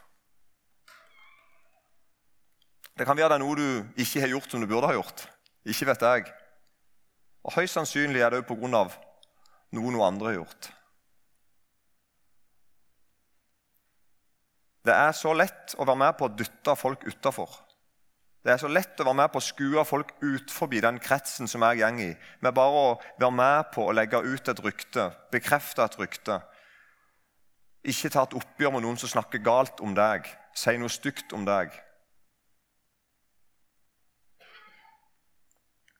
Det 2.98 3.06
kan 3.06 3.16
være 3.16 3.32
det 3.32 3.38
er 3.38 3.44
noe 3.46 3.56
du 3.56 4.02
ikke 4.04 4.20
har 4.20 4.34
gjort 4.36 4.52
som 4.52 4.60
du 4.60 4.68
burde 4.68 4.92
ha 4.92 4.98
gjort. 4.98 5.24
Ikke 5.64 5.88
vet 5.88 6.04
jeg. 6.04 6.32
Og 7.48 7.54
Høyst 7.56 7.80
sannsynlig 7.80 8.20
er 8.20 8.34
det 8.34 8.42
òg 8.42 8.50
pga. 8.50 8.88
noe 9.72 9.92
noe 9.92 10.04
andre 10.04 10.26
har 10.26 10.42
gjort. 10.42 10.74
Det 14.88 14.94
er 14.96 15.10
så 15.12 15.34
lett 15.36 15.74
å 15.76 15.84
være 15.84 16.00
med 16.00 16.14
på 16.16 16.24
å 16.24 16.32
dytte 16.32 16.72
folk 16.78 17.02
utafor. 17.04 17.50
Det 18.40 18.54
er 18.54 18.60
så 18.62 18.70
lett 18.72 19.00
å 19.02 19.04
være 19.04 19.18
med 19.18 19.32
på 19.34 19.40
å 19.42 19.44
skue 19.44 19.82
folk 19.84 20.14
ut 20.22 20.52
forbi 20.54 20.80
den 20.80 20.96
kretsen 21.02 21.50
som 21.50 21.66
jeg 21.66 21.82
går 21.82 22.00
i. 22.00 22.06
Med 22.40 22.56
bare 22.56 22.84
å 22.84 22.94
være 23.18 23.34
med 23.36 23.68
på 23.74 23.84
å 23.84 23.92
legge 23.92 24.22
ut 24.24 24.48
et 24.48 24.62
rykte, 24.64 25.10
bekrefte 25.34 25.84
et 25.84 25.98
rykte. 26.00 26.38
Ikke 27.84 28.08
ta 28.14 28.24
et 28.24 28.38
oppgjør 28.40 28.78
med 28.78 28.86
noen 28.86 28.96
som 29.00 29.12
snakker 29.12 29.44
galt 29.44 29.82
om 29.84 29.92
deg, 29.98 30.24
si 30.56 30.78
noe 30.80 30.92
stygt 30.92 31.36
om 31.36 31.44
deg. 31.44 31.76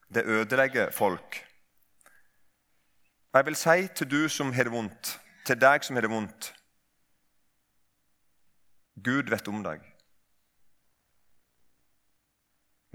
Det 0.09 0.25
ødelegger 0.25 0.95
folk. 0.97 1.43
Jeg 3.37 3.45
vil 3.45 3.59
si 3.61 3.83
til 4.01 4.09
du 4.09 4.23
som 4.33 4.55
har 4.57 4.65
det 4.65 4.73
vondt, 4.73 5.19
til 5.45 5.61
deg 5.61 5.85
som 5.85 6.01
har 6.01 6.09
det 6.09 6.17
vondt 6.17 6.55
Gud 9.05 9.31
vet 9.31 9.49
om 9.49 9.61
deg. 9.63 9.83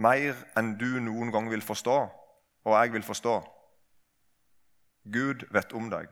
Mer 0.04 0.40
enn 0.60 0.74
du 0.82 0.98
noen 1.00 1.32
gang 1.32 1.48
vil 1.52 1.64
forstå, 1.64 1.96
og 2.66 2.76
jeg 2.76 2.94
vil 2.96 3.06
forstå. 3.08 3.36
Gud 5.14 5.46
vet 5.54 5.76
om 5.78 5.88
deg. 5.94 6.10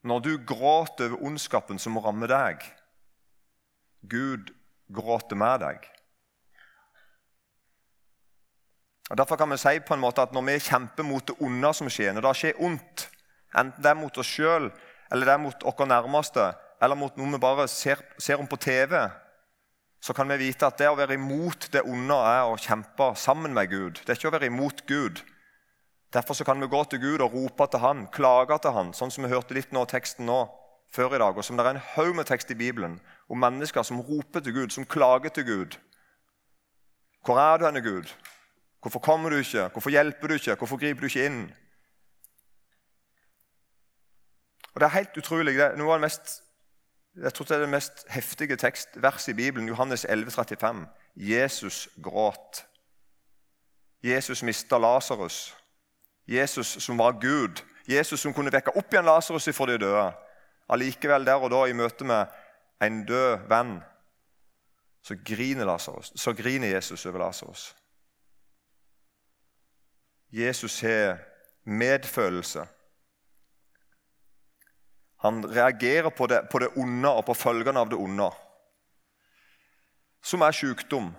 Når 0.00 0.20
du 0.24 0.32
gråter 0.48 1.12
over 1.12 1.26
ondskapen 1.28 1.78
som 1.78 1.98
rammer 2.00 2.30
deg, 2.32 2.62
Gud 4.08 4.54
gråter 4.88 5.36
med 5.36 5.60
deg. 5.60 5.90
Og 9.10 9.16
Derfor 9.18 9.36
kan 9.36 9.50
vi 9.50 9.58
si 9.58 9.78
på 9.82 9.94
en 9.94 10.02
måte 10.04 10.22
at 10.22 10.32
når 10.32 10.44
vi 10.46 10.58
kjemper 10.62 11.06
mot 11.06 11.26
det 11.26 11.34
onde 11.42 11.72
som 11.74 11.88
skjer, 11.90 12.12
når 12.14 12.28
det 12.28 12.36
skjer 12.38 12.60
ondt, 12.62 13.08
enten 13.58 13.82
det 13.82 13.90
er 13.90 13.98
mot 13.98 14.20
oss 14.22 14.30
sjøl, 14.36 14.70
eller 15.10 15.26
det 15.26 15.34
er 15.34 15.42
mot 15.42 15.64
våre 15.66 15.88
nærmeste, 15.90 16.44
eller 16.80 16.96
mot 16.96 17.18
noe 17.18 17.32
vi 17.34 17.42
bare 17.42 17.66
ser, 17.68 17.98
ser 18.18 18.38
om 18.38 18.46
på 18.46 18.60
TV, 18.62 18.94
så 20.00 20.14
kan 20.16 20.30
vi 20.30 20.38
vite 20.46 20.64
at 20.66 20.78
det 20.80 20.88
å 20.88 20.96
være 20.96 21.18
imot 21.18 21.68
det 21.74 21.82
onde 21.84 22.16
er 22.30 22.46
å 22.48 22.56
kjempe 22.56 23.10
sammen 23.20 23.52
med 23.52 23.68
Gud. 23.68 24.00
Det 24.00 24.14
er 24.14 24.20
ikke 24.20 24.30
å 24.30 24.36
være 24.38 24.48
imot 24.48 24.86
Gud. 24.88 25.20
Derfor 26.14 26.38
kan 26.46 26.62
vi 26.62 26.70
gå 26.70 26.80
til 26.84 27.02
Gud 27.02 27.20
og 27.20 27.34
rope 27.34 27.66
til 27.70 27.82
Han, 27.82 28.06
klage 28.14 28.56
til 28.62 28.74
Han, 28.78 28.94
sånn 28.96 29.12
som 29.12 29.26
vi 29.26 29.34
hørte 29.34 29.54
litt 29.58 29.74
nå 29.74 29.84
teksten 29.90 30.26
nå 30.30 30.40
før 30.94 31.14
i 31.14 31.20
dag, 31.22 31.36
og 31.36 31.44
som 31.46 31.58
det 31.58 31.66
er 31.66 31.76
en 31.76 31.84
haug 31.98 32.16
med 32.16 32.26
tekst 32.30 32.50
i 32.50 32.58
Bibelen 32.58 32.96
om 33.30 33.38
mennesker 33.38 33.84
som 33.86 34.00
roper 34.02 34.42
til 34.42 34.56
Gud, 34.56 34.72
som 34.74 34.88
klager 34.88 35.34
til 35.34 35.46
Gud. 35.46 35.76
Hvor 37.26 37.38
er 37.38 37.60
du 37.60 37.66
henne, 37.68 37.82
Gud? 37.84 38.08
Hvorfor 38.80 38.98
kommer 38.98 39.30
du 39.30 39.36
ikke? 39.36 39.68
Hvorfor 39.68 39.90
hjelper 39.90 40.28
du 40.28 40.34
ikke? 40.34 40.54
Hvorfor 40.54 40.76
griper 40.76 41.00
du 41.00 41.06
ikke 41.06 41.26
inn? 41.26 41.42
Og 44.74 44.80
Det 44.80 44.86
er 44.86 44.88
helt 44.98 45.16
utrolig. 45.16 45.54
Det 45.54 45.64
er 45.64 45.76
noe 45.76 45.92
av 45.92 46.00
det 46.00 46.06
mest, 46.06 46.42
jeg 47.22 47.34
tror 47.34 47.44
det 47.44 47.56
er 47.56 47.60
det 47.60 47.74
mest 47.74 48.04
heftige 48.08 48.56
tekstverset 48.56 49.32
i 49.32 49.36
Bibelen, 49.36 49.68
Johannes 49.68 50.04
11, 50.08 50.30
35. 50.30 50.86
Jesus 51.16 51.88
gråt. 52.02 52.66
Jesus 54.02 54.42
mista 54.42 54.78
Lasarus. 54.78 55.56
Jesus 56.28 56.66
som 56.66 56.98
var 56.98 57.12
Gud. 57.20 57.60
Jesus 57.88 58.20
som 58.20 58.32
kunne 58.34 58.52
vekke 58.52 58.76
opp 58.76 58.92
igjen 58.92 59.04
Lasarus 59.04 59.48
fra 59.52 59.66
de 59.66 59.78
døde. 59.78 60.12
Allikevel 60.70 61.26
der 61.26 61.42
og 61.42 61.50
da, 61.50 61.64
i 61.66 61.74
møte 61.74 62.04
med 62.04 62.26
en 62.80 63.04
død 63.06 63.48
venn, 63.50 63.80
så 65.02 65.16
griner, 65.24 65.64
Lazarus, 65.64 66.12
så 66.16 66.32
griner 66.32 66.68
Jesus 66.68 67.06
over 67.06 67.18
Lasarus. 67.18 67.74
Jesus 70.30 70.80
har 70.80 71.18
medfølelse. 71.64 72.66
Han 75.20 75.44
reagerer 75.56 76.10
på 76.10 76.26
det, 76.26 76.48
på 76.50 76.58
det 76.58 76.68
onde 76.76 77.10
og 77.12 77.24
på 77.24 77.34
følgene 77.34 77.80
av 77.80 77.90
det 77.90 77.98
onde, 77.98 78.30
som 80.22 80.40
er 80.40 80.56
sykdom 80.56 81.10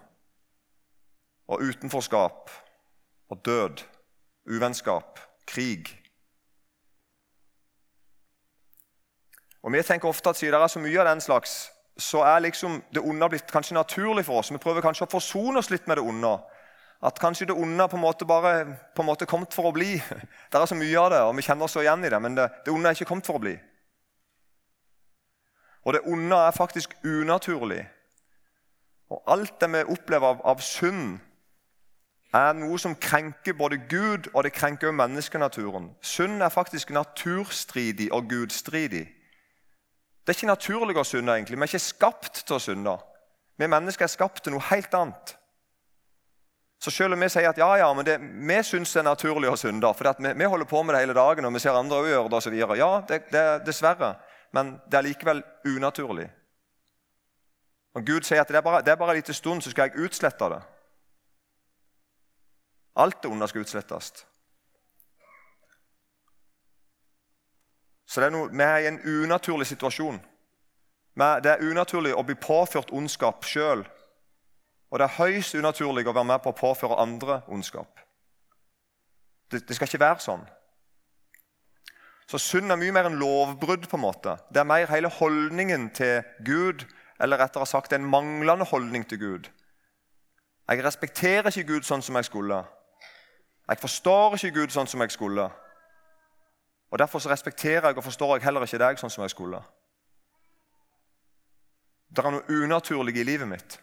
og 1.47 1.61
utenforskap 1.61 2.49
og 3.29 3.45
død, 3.45 3.83
uvennskap, 4.45 5.19
krig. 5.47 5.97
Og 9.61 9.71
Vi 9.71 9.83
tenker 9.83 10.09
ofte 10.09 10.29
at 10.29 10.35
siden 10.35 10.53
det 10.53 10.63
er 10.63 10.67
så 10.67 10.79
mye 10.79 10.99
av 10.99 11.05
den 11.05 11.21
slags, 11.21 11.71
så 11.97 12.23
er 12.23 12.39
liksom 12.39 12.81
det 12.93 13.03
onde 13.05 13.29
blitt 13.29 13.51
kanskje 13.51 13.77
naturlig 13.77 14.25
for 14.25 14.39
oss. 14.39 14.51
Vi 14.51 14.57
prøver 14.57 14.81
kanskje 14.81 15.05
å 15.05 15.11
forsone 15.11 15.59
oss 15.59 15.69
litt 15.69 15.87
med 15.87 15.97
det 15.99 16.05
onde. 16.07 16.31
At 17.01 17.17
kanskje 17.19 17.47
det 17.49 17.57
onde 17.57 17.87
på 17.89 17.97
en 17.97 18.03
måte 18.03 18.25
bare 18.25 18.77
på 18.95 19.01
en 19.01 19.09
måte 19.09 19.25
kommet 19.25 19.53
for 19.53 19.71
å 19.71 19.73
bli. 19.73 19.95
Det 20.51 20.59
er 20.59 20.69
så 20.69 20.77
mye 20.77 20.99
av 20.99 21.09
det, 21.11 21.21
og 21.25 21.35
vi 21.37 21.45
kjenner 21.47 21.65
oss 21.65 21.75
igjen 21.81 22.05
i 22.05 22.09
det, 22.11 22.19
men 22.21 22.35
det, 22.37 22.47
det 22.65 22.73
onde 22.73 22.89
er 22.89 22.97
ikke 22.97 23.09
kommet 23.09 23.25
for 23.25 23.39
å 23.39 23.41
bli. 23.41 23.55
Og 25.81 25.95
det 25.95 26.03
onde 26.05 26.37
er 26.37 26.53
faktisk 26.53 26.93
unaturlig. 27.03 27.81
Og 29.09 29.23
alt 29.27 29.55
det 29.61 29.69
vi 29.73 29.83
opplever 29.95 30.27
av, 30.27 30.43
av 30.45 30.61
synd, 30.61 31.17
er 32.33 32.53
noe 32.55 32.77
som 32.79 32.93
krenker 32.95 33.57
både 33.57 33.81
Gud 33.89 34.29
og 34.33 34.45
det 34.45 34.53
krenker 34.55 34.93
menneskenaturen. 34.95 35.89
Synd 36.01 36.43
er 36.43 36.53
faktisk 36.53 36.93
naturstridig 36.95 38.11
og 38.13 38.29
gudstridig. 38.29 39.03
Det 40.21 40.31
er 40.31 40.37
ikke 40.37 40.53
naturlig 40.53 40.97
å 40.97 41.03
synde. 41.03 41.33
egentlig. 41.33 41.57
Vi 41.57 41.63
er 41.63 41.71
ikke 41.73 41.79
skapt 41.79 42.43
til 42.45 42.55
å 42.55 42.59
synde. 42.61 42.97
Vi 43.57 43.67
mennesker 43.67 44.05
er 44.05 44.13
skapt 44.13 44.43
til 44.43 44.53
noe 44.53 44.63
helt 44.69 44.93
annet. 44.93 45.35
Så 46.83 46.91
selv 46.91 47.13
om 47.13 47.21
vi 47.21 47.29
sier 47.29 47.45
at 47.49 47.59
ja, 47.61 47.69
ja, 47.77 47.93
men 47.93 48.05
det, 48.05 48.15
vi 48.21 48.57
syns 48.65 48.93
det 48.95 49.03
er 49.03 49.05
naturlig 49.05 49.51
å 49.51 49.57
synde, 49.59 49.89
for 49.93 50.17
vi, 50.17 50.31
vi, 50.33 50.45
holder 50.49 50.65
på 50.65 50.81
med 50.81 50.95
det 50.95 51.03
hele 51.03 51.13
dagen 51.13 51.45
og 51.45 51.53
vi 51.53 51.61
ser 51.61 51.77
andre 51.77 51.99
gjøre 52.09 52.31
det 52.31 52.39
osv. 52.39 52.55
Ja, 52.79 52.91
det, 53.07 53.19
det, 53.29 53.43
dessverre. 53.67 54.15
Men 54.51 54.79
det 54.89 54.97
er 54.97 55.05
likevel 55.05 55.43
unaturlig. 55.69 56.25
Og 57.93 58.07
Gud 58.07 58.25
sier 58.25 58.41
at 58.41 58.49
det 58.49 58.57
er 58.57 58.65
bare, 58.65 58.81
det 58.81 58.95
er 58.95 58.97
bare 58.97 59.13
en 59.13 59.21
liten 59.21 59.37
stund, 59.37 59.61
så 59.61 59.69
skal 59.69 59.91
jeg 59.91 60.07
utslette 60.07 60.49
det. 60.55 60.59
Alt 62.95 63.21
det 63.21 63.31
onde 63.31 63.47
skal 63.47 63.61
utslettes. 63.61 64.11
Så 68.09 68.25
er 68.25 68.33
noe, 68.33 68.49
Vi 68.49 68.63
er 68.63 68.77
i 68.77 68.89
en 68.89 68.99
unaturlig 69.05 69.67
situasjon. 69.69 70.17
Det 71.15 71.51
er 71.51 71.61
unaturlig 71.61 72.15
å 72.15 72.23
bli 72.25 72.35
påført 72.35 72.91
ondskap 72.91 73.45
sjøl. 73.45 73.85
Og 74.91 74.99
det 74.99 75.07
er 75.07 75.17
høyst 75.17 75.55
unaturlig 75.55 76.07
å 76.07 76.13
være 76.13 76.27
med 76.27 76.41
på 76.43 76.51
å 76.51 76.57
påføre 76.57 76.99
andre 76.99 77.41
ondskap. 77.47 77.99
Det, 79.51 79.63
det 79.67 79.75
skal 79.75 79.87
ikke 79.87 80.03
være 80.03 80.23
sånn. 80.23 80.43
Så 82.31 82.39
synd 82.39 82.71
er 82.71 82.79
mye 82.79 82.95
mer 82.95 83.09
enn 83.09 83.19
lovbrudd. 83.19 83.87
på 83.89 83.97
en 83.97 84.05
måte. 84.05 84.37
Det 84.51 84.59
er 84.59 84.67
mer 84.67 84.91
hele 84.91 85.09
holdningen 85.09 85.89
til 85.89 86.23
Gud, 86.45 86.85
eller 87.19 87.37
rettere 87.37 87.65
sagt 87.65 87.93
en 87.93 88.05
manglende 88.05 88.65
holdning 88.65 89.07
til 89.07 89.19
Gud. 89.19 89.49
Jeg 90.69 90.83
respekterer 90.83 91.47
ikke 91.47 91.73
Gud 91.73 91.83
sånn 91.83 92.01
som 92.01 92.15
jeg 92.15 92.25
skulle. 92.25 92.63
Jeg 93.67 93.77
forstår 93.77 94.35
ikke 94.35 94.59
Gud 94.59 94.71
sånn 94.71 94.87
som 94.87 95.01
jeg 95.01 95.11
skulle. 95.11 95.49
Og 96.91 96.99
Derfor 96.99 97.19
så 97.19 97.29
respekterer 97.29 97.87
jeg 97.87 97.97
og 97.97 98.03
forstår 98.03 98.35
jeg 98.35 98.43
heller 98.43 98.63
ikke 98.63 98.79
deg 98.79 98.99
sånn 98.99 99.09
som 99.09 99.23
jeg 99.23 99.31
skulle. 99.31 99.61
Det 102.11 102.25
er 102.25 102.31
noe 102.31 102.63
unaturlig 102.63 103.15
i 103.19 103.23
livet 103.23 103.47
mitt. 103.47 103.79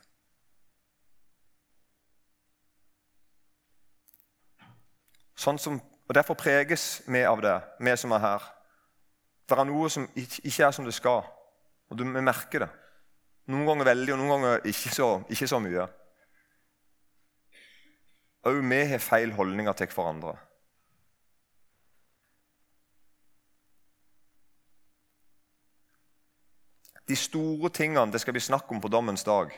Sånn 5.39 5.61
som, 5.63 5.79
og 5.79 6.17
Derfor 6.17 6.39
preges 6.39 7.03
vi 7.07 7.23
av 7.25 7.43
det, 7.45 7.55
vi 7.79 7.95
som 8.01 8.15
er 8.17 8.25
her. 8.25 8.49
Det 9.49 9.57
er 9.57 9.69
noe 9.69 9.91
som 9.93 10.09
ikke 10.17 10.67
er 10.67 10.75
som 10.75 10.85
det 10.85 10.97
skal, 10.97 11.23
og 11.89 12.03
vi 12.03 12.25
merker 12.25 12.67
det. 12.67 12.73
Noen 13.49 13.69
ganger 13.69 13.89
veldig, 13.89 14.13
og 14.13 14.21
noen 14.21 14.35
ganger 14.35 14.67
ikke 14.69 14.93
så, 14.93 15.09
ikke 15.31 15.49
så 15.49 15.61
mye. 15.63 15.87
Òg 18.49 18.61
vi 18.61 18.83
har 18.91 19.01
feil 19.03 19.33
holdninger 19.37 19.79
til 19.79 19.95
hverandre. 19.95 20.37
de 27.09 27.17
store 27.17 27.71
tingene 27.73 28.13
det 28.13 28.21
skal 28.21 28.37
bli 28.37 28.43
snakk 28.45 28.71
om 28.73 28.81
på 28.81 28.91
dommens 28.93 29.25
dag. 29.25 29.53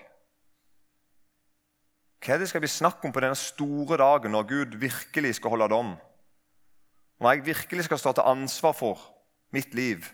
Hva 2.21 2.35
er 2.35 2.43
det 2.43 2.51
skal 2.51 2.61
bli 2.61 2.69
snakk 2.69 3.05
om 3.05 3.13
på 3.17 3.23
denne 3.25 3.39
store 3.39 3.97
dagen 4.01 4.35
når 4.35 4.49
Gud 4.49 4.77
virkelig 4.81 5.39
skal 5.39 5.55
holde 5.55 5.71
dom? 5.73 5.95
Når 7.21 7.33
jeg 7.33 7.47
virkelig 7.47 7.85
skal 7.85 7.99
stå 7.99 8.13
til 8.13 8.29
ansvar 8.29 8.77
for 8.77 9.01
mitt 9.57 9.75
liv? 9.75 10.05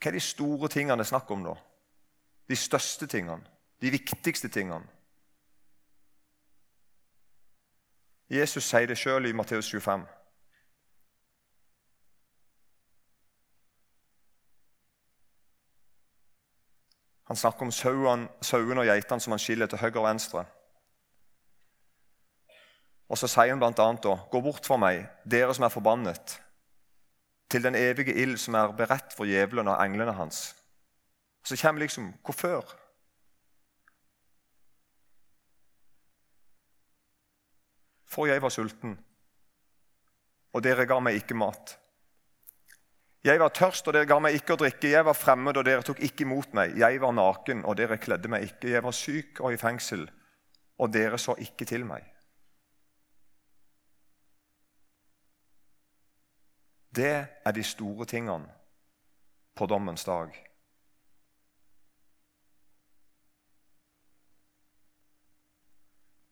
Hva 0.00 0.10
er 0.10 0.16
de 0.16 0.24
store 0.24 0.68
tingene 0.72 0.96
det 1.00 1.06
er 1.06 1.12
snakk 1.12 1.30
om 1.32 1.44
da? 1.44 1.54
De 2.48 2.56
største 2.56 3.08
tingene? 3.08 3.44
De 3.80 3.92
viktigste 3.92 4.48
tingene? 4.48 4.84
Jesus 8.32 8.64
sier 8.64 8.88
det 8.88 8.96
sjøl 8.96 9.28
i 9.28 9.36
Matteus 9.36 9.68
25. 9.68 10.06
Han 17.24 17.36
snakker 17.36 17.64
om 17.64 17.72
sauene 17.72 18.80
og 18.82 18.86
geitene 18.86 19.20
som 19.20 19.32
han 19.32 19.40
skiller 19.40 19.70
til 19.70 19.80
høyre 19.80 20.00
og 20.02 20.08
venstre. 20.08 20.44
Og 23.08 23.18
Så 23.18 23.28
sier 23.28 23.52
han 23.52 23.60
bl.a.: 23.60 24.16
Gå 24.30 24.40
bort 24.40 24.66
fra 24.66 24.76
meg, 24.80 25.06
dere 25.24 25.54
som 25.54 25.64
er 25.64 25.72
forbannet, 25.72 26.40
til 27.50 27.62
den 27.62 27.74
evige 27.74 28.14
ild 28.14 28.38
som 28.38 28.54
er 28.54 28.72
beredt 28.72 29.12
for 29.16 29.24
djevelen 29.24 29.68
og 29.68 29.80
englene 29.84 30.12
hans. 30.12 30.56
Så 31.44 31.56
kommer 31.60 31.80
liksom 31.80 32.14
Hvorfor? 32.24 32.64
For 38.06 38.26
jeg 38.26 38.42
var 38.42 38.48
sulten, 38.48 38.98
og 40.52 40.62
dere 40.62 40.86
ga 40.86 41.00
meg 41.00 41.14
ikke 41.18 41.34
mat. 41.34 41.78
Jeg 43.24 43.40
var 43.40 43.48
tørst, 43.56 43.86
og 43.88 43.94
dere 43.96 44.04
ga 44.04 44.18
meg 44.20 44.34
ikke 44.36 44.52
å 44.52 44.60
drikke. 44.60 44.90
Jeg 44.92 45.04
var 45.06 45.16
fremmed, 45.16 45.56
og 45.56 45.64
dere 45.64 45.84
tok 45.86 46.02
ikke 46.04 46.26
imot 46.26 46.52
meg. 46.56 46.74
Jeg 46.76 47.00
var 47.00 47.14
naken, 47.16 47.62
og 47.64 47.78
dere 47.78 47.96
kledde 47.96 48.28
meg 48.28 48.50
ikke. 48.50 48.74
Jeg 48.74 48.84
var 48.84 48.96
syk 48.96 49.40
og 49.40 49.54
i 49.54 49.60
fengsel, 49.60 50.04
og 50.76 50.92
dere 50.92 51.16
så 51.20 51.32
ikke 51.40 51.64
til 51.68 51.86
meg. 51.88 52.04
Det 56.94 57.14
er 57.24 57.56
de 57.56 57.64
store 57.64 58.04
tingene 58.06 58.52
på 59.56 59.66
dommens 59.66 60.04
dag. 60.04 60.36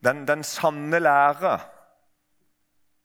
Den, 0.04 0.26
den 0.28 0.44
sanne 0.44 0.98
lære 0.98 1.56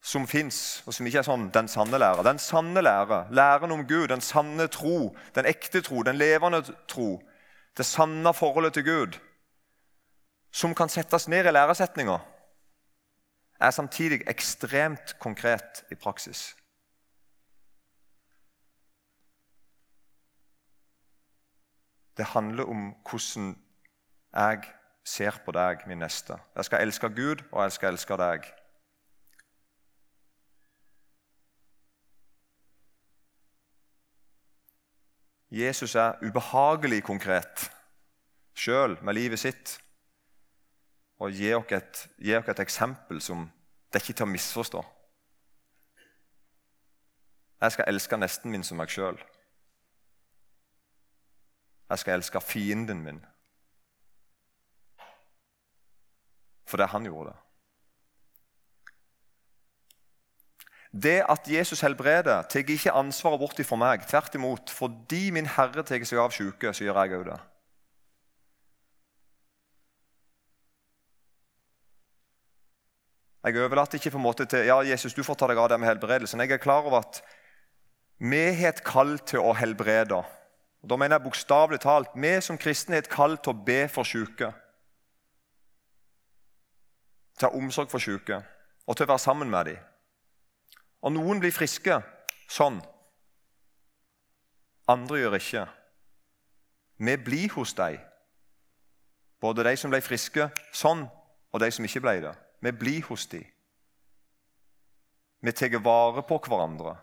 som 0.08 0.24
fins, 0.26 0.82
og 0.86 0.94
som 0.96 1.06
ikke 1.06 1.20
er 1.20 1.26
sånn 1.26 1.50
den 1.52 1.66
sanne 1.68 1.98
lære. 2.00 2.24
Den 2.24 2.38
sanne 2.40 2.80
lære, 2.80 3.26
læren 3.34 3.74
om 3.74 3.84
Gud, 3.84 4.06
den 4.08 4.22
sanne 4.24 4.64
tro, 4.72 5.12
den 5.36 5.48
ekte 5.48 5.82
tro, 5.84 6.00
den 6.06 6.16
levende 6.16 6.62
tro, 6.88 7.18
det 7.76 7.84
sanne 7.86 8.32
forholdet 8.34 8.78
til 8.78 8.86
Gud, 8.86 9.18
som 10.50 10.72
kan 10.74 10.88
settes 10.88 11.28
ned 11.28 11.46
i 11.46 11.52
læresetninga, 11.52 12.16
er 13.60 13.74
samtidig 13.74 14.22
ekstremt 14.30 15.18
konkret 15.20 15.82
i 15.92 15.98
praksis. 15.98 16.54
Det 22.16 22.26
handler 22.32 22.64
om 22.64 22.94
hvordan 23.10 23.52
jeg 24.34 24.72
ser 25.04 25.36
på 25.44 25.52
deg, 25.52 25.84
min 25.86 26.00
neste. 26.00 26.38
Jeg 26.56 26.64
skal 26.64 26.86
elske 26.86 27.12
Gud, 27.12 27.44
og 27.52 27.62
jeg 27.62 27.76
skal 27.76 27.92
elske 27.92 28.16
deg. 28.18 28.48
Jesus 35.50 35.94
er 35.94 36.18
ubehagelig 36.22 37.02
konkret 37.02 37.70
sjøl 38.54 38.98
med 39.02 39.14
livet 39.14 39.40
sitt 39.40 39.78
og 41.18 41.32
gir 41.32 41.56
oss 41.56 41.72
et, 41.72 42.02
et, 42.20 42.60
eksempel 42.60 43.20
som 43.22 43.48
det 43.88 43.98
er 43.98 44.04
ikke 44.04 44.18
til 44.20 44.26
å 44.26 44.30
misforstå. 44.30 44.82
Jeg 47.58 47.74
skal 47.74 47.88
elske 47.88 48.18
nesten 48.20 48.52
min 48.52 48.62
som 48.62 48.78
meg 48.78 48.92
sjøl. 48.92 49.16
Jeg 51.88 52.02
skal 52.02 52.18
elske 52.18 52.40
fienden 52.44 53.00
min. 53.02 53.22
For 56.68 56.76
det 56.76 56.90
han 56.92 57.08
gjorde. 57.08 57.32
det. 57.32 57.47
Det 61.02 61.20
at 61.28 61.46
Jesus 61.46 61.80
helbreder, 61.84 62.42
tar 62.42 62.64
ikke 62.64 62.94
ansvaret 62.96 63.38
bort 63.38 63.60
fra 63.66 63.76
meg. 63.78 64.06
Tvert 64.08 64.34
imot. 64.34 64.70
Fordi 64.70 65.28
min 65.30 65.46
Herre 65.46 65.84
tar 65.86 66.04
seg 66.08 66.18
av 66.18 66.34
syke, 66.34 66.72
så 66.72 66.86
gjør 66.86 67.02
jeg 67.04 67.20
òg 67.20 67.26
det. 67.28 67.38
Jeg 73.46 73.62
overlater 73.62 73.96
ikke 73.96 74.10
på 74.10 74.18
en 74.18 74.26
måte 74.26 74.44
til 74.50 74.66
ja, 74.66 74.80
Jesus, 74.84 75.14
du 75.14 75.22
får 75.24 75.38
ta 75.38 75.46
deg 75.48 75.60
av 75.62 75.68
det 75.70 75.78
med 75.80 75.88
helbredelsen. 75.88 76.40
Jeg 76.42 76.58
er 76.58 76.62
klar 76.62 76.82
over 76.84 76.98
at 76.98 77.20
vi 78.18 78.42
har 78.58 78.74
et 78.74 78.82
kall 78.84 79.14
til 79.22 79.44
å 79.44 79.54
helbrede. 79.54 80.18
Og 80.82 80.90
da 80.90 80.98
mener 80.98 81.16
jeg 81.16 81.26
bokstavelig 81.28 81.78
talt 81.82 82.16
vi 82.18 82.32
som 82.44 82.58
kristne 82.58 82.98
har 82.98 83.06
et 83.06 83.12
kall 83.12 83.38
til 83.38 83.54
å 83.54 83.60
be 83.68 83.84
for 83.92 84.08
syke. 84.08 84.50
Til 87.38 87.46
å 87.46 87.52
ha 87.52 87.62
omsorg 87.62 87.92
for 87.92 88.02
syke 88.02 88.42
og 88.88 88.96
til 88.96 89.06
å 89.06 89.12
være 89.12 89.22
sammen 89.22 89.50
med 89.52 89.70
dem. 89.70 89.80
Og 91.02 91.14
noen 91.14 91.40
blir 91.40 91.54
friske 91.54 92.00
sånn. 92.50 92.80
Andre 94.88 95.20
gjør 95.20 95.36
ikke. 95.38 95.66
Vi 96.98 97.16
blir 97.22 97.52
hos 97.54 97.74
dem. 97.78 98.00
Både 99.38 99.62
de 99.68 99.76
som 99.78 99.92
ble 99.92 100.00
friske 100.02 100.48
sånn, 100.74 101.04
og 101.52 101.60
de 101.62 101.68
som 101.70 101.84
ikke 101.86 102.02
ble 102.02 102.16
det. 102.24 102.34
Vi 102.64 102.72
blir 102.74 103.04
hos 103.06 103.28
dem. 103.30 103.44
Vi 105.40 105.52
tar 105.54 105.78
vare 105.78 106.24
på 106.26 106.40
hverandre. 106.42 106.96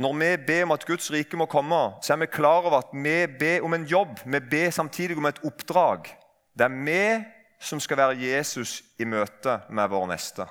Når 0.00 0.14
vi 0.16 0.30
ber 0.46 0.62
om 0.64 0.72
at 0.72 0.86
Guds 0.88 1.10
rike 1.12 1.36
må 1.36 1.44
komme, 1.46 1.78
så 2.00 2.14
er 2.14 2.22
vi 2.22 2.32
klar 2.32 2.64
over 2.64 2.78
at 2.78 2.92
vi 2.96 3.26
ber 3.38 3.66
om 3.66 3.74
en 3.76 3.84
jobb. 3.84 4.16
Vi 4.24 4.40
ber 4.40 4.70
samtidig 4.72 5.18
om 5.20 5.28
et 5.28 5.42
oppdrag. 5.44 6.08
Det 6.56 6.64
er 6.66 6.78
vi 6.86 7.04
som 7.60 7.80
skal 7.80 7.96
være 7.96 8.18
Jesus 8.18 8.82
i 8.98 9.04
møte 9.04 9.60
med 9.68 9.88
vår 9.92 10.06
neste. 10.10 10.46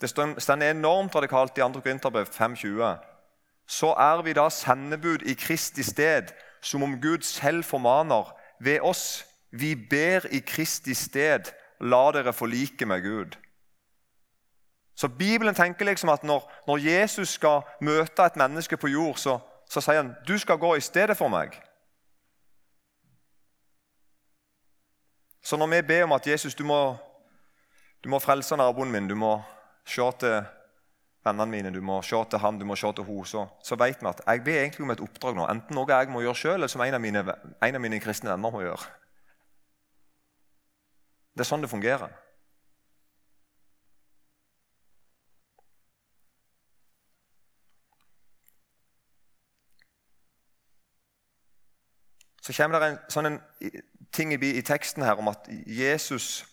Det 0.00 0.08
står 0.10 0.62
enormt 0.62 1.14
radikalt 1.14 1.58
i 1.58 1.60
2. 1.60 1.80
Korinterbrev 1.80 2.26
5,20. 2.26 2.96
Så 3.66 3.92
er 3.92 4.22
vi 4.22 4.32
da 4.32 4.48
sendebud 4.48 5.22
i 5.26 5.34
Kristi 5.34 5.82
sted, 5.82 6.32
som 6.62 6.82
om 6.82 7.00
Gud 7.00 7.22
selv 7.22 7.64
formaner 7.64 8.32
ved 8.60 8.80
oss. 8.80 9.24
Vi 9.50 9.74
ber 9.90 10.26
i 10.30 10.38
Kristi 10.38 10.94
sted, 10.94 11.52
la 11.80 12.10
dere 12.12 12.32
forlike 12.32 12.86
med 12.86 13.02
Gud. 13.02 13.36
Så 14.96 15.08
Bibelen 15.08 15.54
tenker 15.54 15.84
liksom 15.84 16.08
at 16.08 16.24
når, 16.24 16.52
når 16.66 16.78
Jesus 16.78 17.28
skal 17.28 17.60
møte 17.80 18.22
et 18.22 18.36
menneske 18.36 18.76
på 18.76 18.88
jord, 18.88 19.16
så, 19.16 19.38
så 19.70 19.80
sier 19.80 20.02
han 20.02 20.14
du 20.26 20.38
skal 20.38 20.58
gå 20.58 20.74
i 20.74 20.80
stedet 20.80 21.16
for 21.16 21.28
meg. 21.28 21.54
Så 25.42 25.56
når 25.56 25.66
vi 25.66 25.82
ber 25.82 26.04
om 26.04 26.12
at 26.12 26.26
Jesus, 26.26 26.54
du 26.54 26.64
må, 26.64 26.96
du 28.04 28.08
må 28.08 28.18
frelse 28.18 28.56
naboen 28.56 28.90
min, 28.92 29.08
du 29.08 29.14
må 29.16 29.38
se 29.86 30.04
til 30.20 30.40
vennene 31.24 31.50
mine, 31.50 31.72
du 31.74 31.80
må 31.84 32.00
se 32.02 32.20
til 32.30 32.42
han, 32.42 32.58
du 32.58 32.66
må 32.68 32.76
se 32.76 32.92
til 32.92 33.04
henne, 33.04 33.26
så, 33.26 33.46
så 33.64 33.78
vet 33.80 34.02
vi 34.02 34.08
at 34.10 34.22
jeg 34.26 34.44
ber 34.44 34.60
egentlig 34.60 34.86
om 34.86 34.94
et 34.94 35.02
oppdrag 35.04 35.36
nå. 35.36 35.48
Enten 35.48 35.78
noe 35.78 35.90
jeg 35.90 36.12
må 36.12 36.22
gjøre 36.24 36.42
sjøl, 36.42 36.56
eller 36.58 36.72
som 36.72 36.84
en 36.84 36.96
av, 36.98 37.02
mine, 37.02 37.24
en 37.24 37.80
av 37.80 37.84
mine 37.84 38.00
kristne 38.02 38.32
venner 38.32 38.54
må 38.54 38.64
gjøre. 38.64 38.96
Det 41.34 41.44
er 41.44 41.48
sånn 41.48 41.62
det 41.62 41.70
fungerer. 41.70 42.10
Så 52.42 52.54
kommer 52.56 52.80
det 52.80 52.88
en 52.88 52.98
sånn 53.12 53.28
en 53.28 53.40
ting 54.14 54.32
i, 54.34 54.62
teksten 54.62 55.04
her 55.06 55.18
om 55.20 55.30
at 55.32 55.48
Jesus 55.66 56.46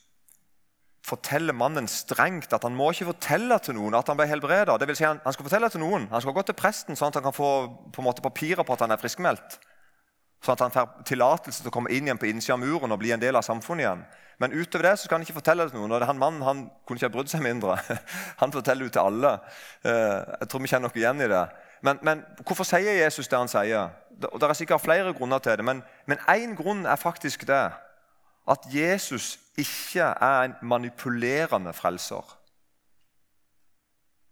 forteller 1.05 1.53
mannen 1.53 1.87
strengt 1.89 2.53
at 2.55 2.65
han 2.65 2.75
må 2.75 2.89
ikke 2.91 3.11
fortelle 3.11 3.57
til 3.61 3.77
noen 3.77 3.95
at 3.97 4.09
han 4.09 4.17
ble 4.17 4.27
helbreda. 4.29 4.77
Si 4.91 5.05
han, 5.05 5.21
han 5.23 5.35
skal 5.35 5.45
fortelle 5.45 5.69
til 5.69 5.83
noen. 5.83 6.09
Han 6.11 6.23
skal 6.23 6.33
gå 6.33 6.43
til 6.47 6.57
presten 6.57 6.97
sånn 6.97 7.13
at 7.13 7.19
han 7.19 7.27
kan 7.27 7.35
få 7.35 7.51
på 7.93 8.01
en 8.01 8.07
måte 8.07 8.25
papirer 8.25 8.65
på 8.65 8.75
at 8.75 8.85
han 8.85 8.95
er 8.95 9.01
friskmeldt. 9.01 9.59
Sånn 10.45 10.57
at 10.57 10.63
han 10.65 10.73
får 10.73 11.05
tillatelse 11.09 11.63
til 11.63 11.71
å 11.71 11.73
komme 11.73 11.93
inn 11.93 12.09
igjen 12.09 12.21
på 12.21 12.29
innsida 12.29 12.57
av 12.57 12.61
muren 12.61 12.93
og 12.93 13.01
bli 13.01 13.13
en 13.15 13.21
del 13.21 13.37
av 13.37 13.45
samfunnet 13.45 13.85
igjen. 13.85 14.05
Men 14.41 14.53
utover 14.53 14.89
det 14.89 14.95
så 14.97 15.07
skal 15.07 15.17
han 15.17 15.25
ikke 15.25 15.37
fortelle 15.37 15.65
det 15.65 15.73
til 15.73 15.79
noen. 15.79 15.95
og 15.95 16.07
han 16.09 16.19
Mannen 16.19 16.43
han 16.45 16.65
kunne 16.85 16.99
ikke 16.99 17.07
ha 17.07 17.13
brydd 17.13 17.31
seg 17.31 17.45
mindre. 17.45 17.77
Han 18.41 18.51
forteller 18.51 18.89
det 18.89 18.97
til 18.97 19.05
alle. 19.05 19.31
Eh, 19.85 20.17
jeg 20.41 20.49
tror 20.51 20.61
vi 20.61 20.71
kjenner 20.73 20.89
noe 20.89 20.99
igjen 20.99 21.23
i 21.23 21.29
det. 21.31 21.43
Men, 21.81 21.99
men, 22.01 22.23
hvorfor 22.45 22.63
sier 22.63 23.03
Jesus 23.03 23.27
det 23.27 23.39
han 23.39 23.51
sier? 23.51 23.89
Det, 24.21 24.29
det 24.41 24.49
er 24.49 24.53
sikkert 24.53 24.81
flere 24.81 25.13
grunner 25.13 25.39
til 25.43 25.57
det, 25.57 25.65
men 25.65 26.19
én 26.31 26.55
grunn 26.55 26.85
er 26.85 26.95
faktisk 26.95 27.47
det 27.47 27.71
at 28.47 28.59
Jesus 28.69 29.39
ikke 29.57 30.01
er 30.01 30.41
en 30.41 30.53
manipulerende 30.61 31.73
frelser. 31.73 32.37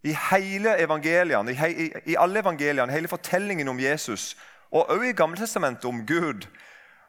I 0.04 0.16
hele 0.32 0.80
evangeliene, 0.80 1.52
i, 1.52 1.54
he, 1.56 1.92
i 2.06 2.16
alle 2.20 2.40
evangeliene, 2.40 2.92
hele 2.92 3.08
fortellingen 3.08 3.68
om 3.68 3.80
Jesus, 3.80 4.38
og 4.72 4.90
også 4.90 5.02
i 5.04 5.12
Gammeltestamentet 5.12 5.86
om 5.86 6.06
Gud 6.08 6.48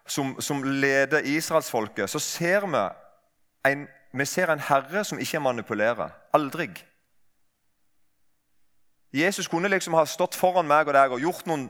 som, 0.06 0.40
som 0.40 0.62
leder 0.62 1.18
israelsfolket, 1.18 2.10
så 2.10 2.18
ser 2.18 2.66
vi 2.66 2.84
en, 3.70 3.86
vi 4.12 4.24
ser 4.24 4.52
en 4.52 4.60
herre 4.60 5.04
som 5.04 5.18
ikke 5.18 5.40
manipulerer. 5.40 6.08
Aldri. 6.32 6.68
Jesus 9.14 9.46
kunne 9.46 9.70
liksom 9.70 9.94
ha 9.94 10.02
stått 10.10 10.34
foran 10.34 10.66
meg 10.66 10.88
og 10.90 10.96
deg 10.96 11.12
og 11.14 11.22
gjort 11.22 11.46
noen 11.46 11.68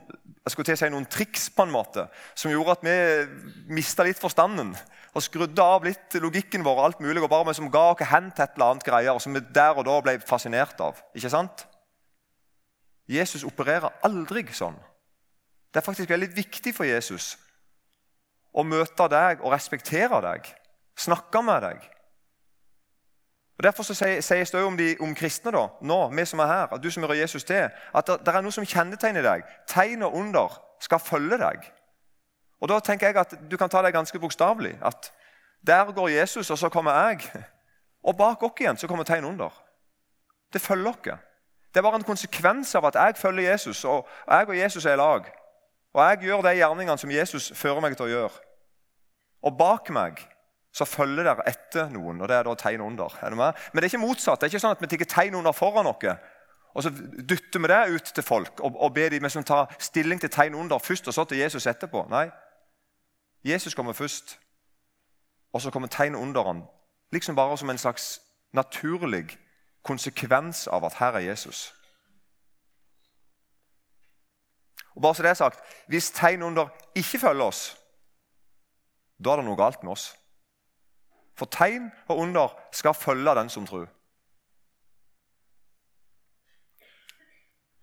si 0.49 0.89
noen 0.93 1.07
triks 1.09 1.49
på 1.53 1.65
en 1.65 1.73
måte, 1.73 2.07
som 2.37 2.53
gjorde 2.53 2.75
at 2.77 2.83
vi 2.85 3.75
mista 3.77 4.05
litt 4.05 4.21
forstanden. 4.21 4.75
Og 5.15 5.23
skrudde 5.25 5.63
av 5.63 5.85
litt 5.87 6.17
logikken 6.21 6.65
vår 6.65 6.79
og 6.79 6.85
alt 6.89 7.01
mulig, 7.05 7.23
og 7.23 7.31
bare 7.31 7.49
vi 7.49 7.55
som 7.57 7.71
ga 7.73 7.85
oss 7.93 8.09
hen 8.11 8.31
til 8.33 8.45
et 8.45 8.57
eller 8.57 8.75
annet 8.75 8.85
greier, 8.85 9.21
som 9.23 9.37
vi 9.37 9.45
der 9.55 9.79
og 9.79 9.87
da 9.89 10.01
ble 10.05 10.19
fascinert 10.27 10.81
av. 10.85 11.01
Ikke 11.17 11.33
sant? 11.33 11.67
Jesus 13.09 13.45
opererer 13.45 13.93
aldri 14.05 14.45
sånn. 14.53 14.77
Det 15.73 15.81
er 15.81 15.87
faktisk 15.87 16.11
veldig 16.11 16.31
viktig 16.35 16.73
for 16.75 16.89
Jesus 16.89 17.35
å 18.55 18.63
møte 18.67 19.09
deg 19.11 19.43
og 19.43 19.53
respektere 19.53 20.21
deg. 20.25 20.49
Snakke 20.97 21.43
med 21.43 21.65
deg. 21.67 21.89
Og 23.59 23.63
Derfor 23.63 23.83
så 23.83 23.95
sies 24.21 24.51
det 24.51 24.63
om, 24.65 24.77
de, 24.77 24.97
om 25.01 25.15
kristne, 25.15 25.53
da, 25.55 25.69
nå, 25.81 25.99
vi 26.11 26.25
som 26.27 26.43
er 26.43 26.47
her, 26.47 26.73
at 26.75 26.83
du 26.83 26.91
som 26.91 27.03
hører 27.03 27.21
Jesus 27.21 27.45
til, 27.45 27.69
at 27.95 28.07
det, 28.07 28.19
det 28.27 28.35
er 28.35 28.43
noe 28.43 28.53
som 28.53 28.67
kjennetegner 28.67 29.23
deg. 29.23 29.45
Tegn 29.71 30.03
og 30.03 30.17
under 30.19 30.59
skal 30.83 30.99
følge 30.99 31.39
deg. 31.39 31.69
Og 32.61 32.69
Da 32.69 32.81
tenker 32.81 33.07
jeg 33.07 33.17
at 33.21 33.35
du 33.51 33.57
kan 33.57 33.71
ta 33.71 33.83
det 33.83 33.93
ganske 33.93 34.19
bokstavelig. 34.19 34.79
At 34.83 35.13
der 35.67 35.93
går 35.93 36.09
Jesus, 36.09 36.51
og 36.51 36.59
så 36.59 36.69
kommer 36.69 36.93
jeg. 36.93 37.31
Og 38.05 38.17
bak 38.17 38.43
oss 38.43 38.61
igjen 38.61 38.77
så 38.77 38.89
kommer 38.89 39.05
tegn 39.05 39.25
under. 39.25 39.53
Det 40.53 40.61
følger 40.61 40.91
oss. 40.91 41.21
Det 41.73 41.81
er 41.81 41.83
bare 41.83 41.97
en 41.97 42.05
konsekvens 42.05 42.75
av 42.75 42.85
at 42.87 42.95
jeg 42.95 43.17
følger 43.17 43.51
Jesus, 43.51 43.85
og 43.85 44.09
jeg 44.29 44.49
og 44.49 44.59
Jesus 44.59 44.85
er 44.85 44.93
i 44.93 44.97
lag. 44.97 45.25
Og 45.95 46.03
jeg 46.09 46.19
gjør 46.19 46.43
de 46.43 46.53
gjerningene 46.55 46.99
som 46.99 47.11
Jesus 47.11 47.53
fører 47.55 47.81
meg 47.81 47.97
til 47.97 48.07
å 48.07 48.13
gjøre. 48.13 48.43
Og 49.43 49.57
bak 49.59 49.91
meg 49.91 50.21
så 50.75 50.87
følger 50.89 51.23
dere 51.23 51.45
etter 51.47 51.91
noen, 51.95 52.21
og 52.21 52.29
det 52.29 52.37
er 52.37 52.47
da 52.49 52.55
tegn 52.59 52.83
under. 52.83 53.13
Er 53.23 53.31
det 53.31 53.39
med? 53.39 53.59
Men 53.73 53.81
det 53.81 53.87
er 53.87 53.93
ikke 53.93 54.07
motsatt. 54.07 54.41
Det 54.41 54.49
er 54.49 54.55
ikke 54.55 54.63
sånn 54.65 54.75
at 54.75 54.83
vi 54.83 54.91
tar 54.91 55.11
tegn 55.13 55.37
under 55.39 55.55
foran 55.55 55.87
noe, 55.87 56.15
og 56.75 56.83
så 56.83 56.91
dytter 56.91 57.63
vi 57.63 57.71
det 57.71 57.83
ut 57.95 58.09
til 58.17 58.27
folk 58.27 58.59
og, 58.59 58.75
og 58.83 58.95
ber 58.95 59.13
dem 59.15 59.29
som 59.31 59.45
tar 59.47 59.71
stilling 59.79 60.19
til 60.21 60.33
tegn 60.35 60.57
under 60.59 60.83
først, 60.83 61.07
og 61.09 61.15
så 61.15 61.25
til 61.31 61.39
Jesus 61.39 61.69
etterpå. 61.71 62.09
Nei. 62.11 62.27
Jesus 63.47 63.75
kommer 63.75 63.95
først, 63.95 64.39
og 65.53 65.63
så 65.63 65.71
kommer 65.71 65.89
tegn 65.89 66.15
under 66.19 66.43
han, 66.43 66.65
liksom 67.13 67.37
bare 67.37 67.59
som 67.59 67.71
en 67.71 67.79
slags 67.79 68.19
naturlig 68.53 69.39
konsekvens 69.85 70.67
av 70.67 70.85
at 70.85 70.99
her 70.99 71.21
er 71.21 71.29
Jesus. 71.29 71.75
Og 74.95 75.03
bare 75.03 75.15
så 75.15 75.23
det 75.23 75.31
er 75.31 75.35
sagt, 75.35 75.61
Hvis 75.87 76.11
tegn 76.11 76.43
under 76.43 76.69
ikke 76.95 77.19
følger 77.19 77.45
oss, 77.45 77.77
da 79.25 79.31
er 79.31 79.37
det 79.37 79.45
noe 79.47 79.59
galt 79.59 79.83
med 79.83 79.93
oss. 79.93 80.17
For 81.35 81.51
tegn 81.51 81.91
og 82.09 82.19
under 82.19 82.55
skal 82.73 82.95
følge 82.95 83.35
den 83.35 83.51
som 83.51 83.67
tror. 83.67 83.89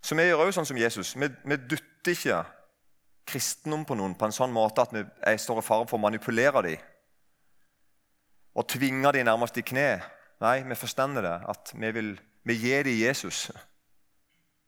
Så 0.01 0.15
vi 0.17 0.25
gjør 0.25 0.47
jo 0.47 0.55
sånn 0.55 0.67
som 0.67 0.79
Jesus. 0.79 1.13
Vi, 1.19 1.27
vi 1.45 1.57
dytter 1.69 2.15
ikke 2.15 2.39
kristendom 3.27 3.83
på 3.85 3.95
noen 3.95 4.15
på 4.17 4.27
en 4.27 4.35
sånn 4.35 4.53
måte 4.53 4.83
at 4.83 4.95
vi 4.95 5.03
er 5.03 5.37
i 5.37 5.61
fare 5.61 5.85
for 5.87 5.99
å 5.99 6.01
manipulere 6.01 6.63
dem 6.65 6.87
og 8.51 8.67
tvinge 8.67 9.11
dem 9.15 9.29
nærmest 9.29 9.57
i 9.57 9.63
kne. 9.63 10.01
Nei, 10.41 10.57
vi 10.67 10.75
forstår 10.75 11.21
det, 11.23 11.37
at 11.47 11.71
vi 11.71 11.91
vil 11.95 12.09
vi 12.43 12.57
gir 12.57 12.83
dem 12.83 12.97
Jesus. 12.97 13.51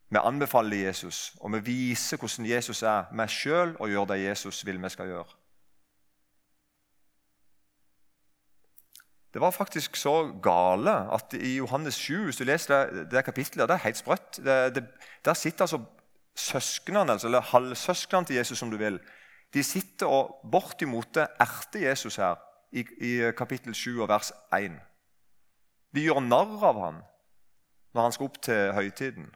Vi 0.08 0.20
anbefaler 0.22 0.76
Jesus, 0.76 1.34
og 1.40 1.52
vi 1.52 1.60
viser 1.60 2.16
hvordan 2.16 2.46
Jesus 2.46 2.82
er 2.82 3.10
Vi 3.12 3.28
sjøl, 3.28 3.76
og 3.80 3.88
gjør 3.88 4.04
det 4.04 4.22
Jesus 4.22 4.66
vil 4.66 4.82
vi 4.82 4.88
skal 4.88 5.06
gjøre. 5.06 5.43
Det 9.34 9.40
var 9.42 9.50
faktisk 9.50 9.96
så 9.98 10.30
gale 10.42 10.92
at 11.12 11.34
i 11.34 11.56
Johannes 11.56 11.94
7, 11.98 12.24
hvis 12.24 12.36
du 12.38 12.44
leser 12.46 12.86
det, 12.86 13.08
det 13.10 13.24
kapittelet, 13.26 13.66
det 13.68 13.74
er 13.74 13.82
helt 13.82 13.98
sprøtt. 13.98 14.38
Det, 14.38 14.58
det, 14.76 14.84
der 15.24 15.34
sitter 15.34 15.66
altså 15.66 15.80
søsknene, 16.38 17.12
altså, 17.12 17.26
eller 17.26 17.40
halvsøsknene 17.40 18.26
til 18.26 18.36
Jesus, 18.36 18.58
som 18.58 18.70
du 18.70 18.76
vil. 18.76 19.00
De 19.54 19.62
sitter 19.62 20.06
og 20.06 20.38
bortimot 20.52 21.16
erter 21.16 21.88
Jesus 21.88 22.16
her 22.16 22.38
i, 22.72 22.86
i 23.00 23.30
kapittel 23.38 23.74
7 23.74 24.00
og 24.00 24.08
vers 24.08 24.32
1. 24.54 24.78
De 25.94 26.06
gjør 26.06 26.22
narr 26.22 26.54
av 26.70 26.80
ham 26.84 27.02
når 27.94 28.02
han 28.02 28.14
skal 28.14 28.30
opp 28.30 28.38
til 28.42 28.72
høytiden. 28.74 29.28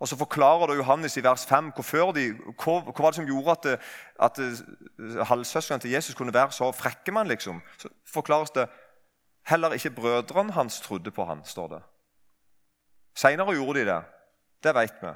Og 0.00 0.08
Så 0.08 0.16
forklarer 0.16 0.66
da 0.66 0.74
Johannes 0.78 1.16
i 1.16 1.22
vers 1.24 1.44
5 1.46 1.72
hva, 1.76 2.12
de, 2.16 2.30
hva, 2.56 2.78
hva 2.80 3.02
var 3.04 3.12
det 3.12 3.18
som 3.20 3.28
gjorde 3.28 3.52
at, 3.52 3.80
at 4.16 5.26
halvsøsknene 5.28 5.80
til 5.80 5.92
Jesus 5.92 6.14
kunne 6.16 6.34
være 6.34 6.52
så 6.56 6.70
frekke 6.72 7.12
man, 7.12 7.28
liksom. 7.28 7.60
Så 7.78 7.88
forklares 8.08 8.50
det 8.56 8.68
heller 9.46 9.76
ikke 9.76 9.90
brødrene 9.90 10.52
hans 10.52 10.80
trodde 10.80 11.10
på 11.10 11.24
han, 11.24 11.44
står 11.44 11.68
det. 11.68 11.82
Seinere 13.14 13.52
gjorde 13.52 13.80
de 13.80 13.86
det. 13.86 14.02
Det 14.64 14.74
vet 14.74 15.02
vi. 15.02 15.12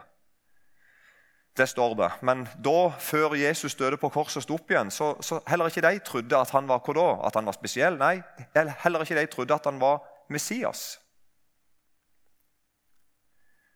Det 1.57 1.69
står 1.69 1.95
det. 1.95 2.11
Men 2.23 2.49
da, 2.65 2.91
før 2.99 3.35
Jesus 3.39 3.75
døde 3.75 3.97
på 3.97 4.09
korset 4.09 4.37
og 4.37 4.43
sto 4.43 4.57
opp 4.59 4.71
igjen, 4.71 4.91
så, 4.91 5.15
så, 5.23 5.39
heller 5.47 5.71
ikke 5.71 5.85
de 5.87 5.99
trodde 6.05 6.37
at 6.37 6.51
han 6.51 6.69
var 6.69 6.83
hva 6.83 6.95
da? 6.99 7.07
At 7.29 7.39
han 7.39 7.47
var 7.47 7.55
spesiell? 7.55 7.97
Nei, 8.01 8.19
heller 8.83 9.05
ikke 9.05 9.21
de 9.21 9.27
trodde 9.31 9.55
at 9.55 9.69
han 9.71 9.79
var 9.81 10.03
Messias. 10.29 10.99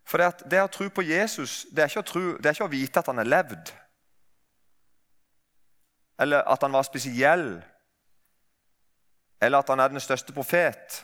For 0.08 0.20
det, 0.22 0.48
det 0.48 0.62
å 0.64 0.70
tro 0.72 0.88
på 0.88 1.04
Jesus 1.04 1.66
det 1.74 1.84
er, 1.84 2.02
tro, 2.02 2.38
det 2.38 2.48
er, 2.48 2.56
ikke 2.56 2.68
å 2.68 2.72
vite 2.72 3.00
at 3.02 3.10
han 3.10 3.20
er 3.20 3.28
levd. 3.28 3.72
Eller 6.18 6.48
at 6.48 6.64
han 6.64 6.72
var 6.72 6.86
spesiell. 6.88 7.50
Eller 9.38 9.60
at 9.60 9.68
han 9.68 9.82
er 9.84 9.92
den 9.92 10.02
største 10.02 10.32
profet. 10.32 11.02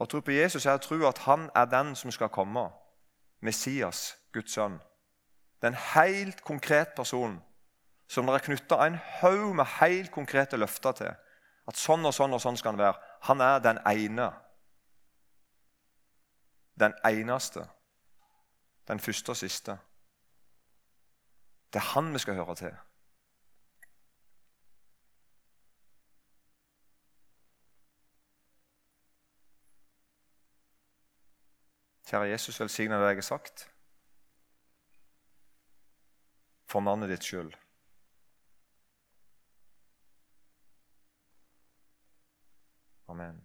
Å 0.00 0.08
tro 0.08 0.22
på 0.24 0.32
Jesus 0.32 0.64
er 0.64 0.78
å 0.78 0.82
tro 0.82 0.96
at 1.06 1.20
han 1.26 1.50
er 1.54 1.68
den 1.70 1.92
som 1.98 2.12
skal 2.14 2.32
komme. 2.32 2.64
Messias, 3.44 4.14
Guds 4.32 4.56
sønn. 4.56 4.80
Det 5.60 5.68
er 5.68 5.74
en 5.74 5.84
helt 5.92 6.40
konkret 6.44 6.96
person 6.96 7.36
som 8.08 8.26
det 8.26 8.38
er 8.38 8.46
knytta 8.48 8.80
en 8.86 8.96
haug 9.20 9.54
med 9.60 9.68
helt 9.76 10.10
konkrete 10.12 10.56
løfter 10.56 10.96
til. 10.96 11.12
At 11.68 11.80
sånn 11.80 12.04
og 12.04 12.16
sånn 12.16 12.32
og 12.36 12.40
sånn 12.40 12.56
skal 12.56 12.72
han 12.72 12.80
være. 12.80 13.12
Han 13.28 13.44
er 13.44 13.62
den 13.64 13.84
ene. 13.92 14.32
Den 16.80 16.96
eneste 17.04 17.68
den 18.88 19.00
første 19.00 19.30
og 19.30 19.36
siste. 19.36 19.78
Det 21.72 21.80
er 21.80 21.92
han 21.94 22.12
vi 22.14 22.18
skal 22.18 22.34
høre 22.34 22.54
til. 22.54 22.74
Kjære 32.06 32.28
Jesus, 32.28 32.60
velsigne 32.60 32.94
det 32.94 33.06
jeg 33.06 33.16
har 33.16 33.20
sagt. 33.22 33.70
For 36.66 36.80
navnet 36.80 37.08
ditt 37.08 37.24
skyld. 37.24 37.54
Amen. 43.08 43.43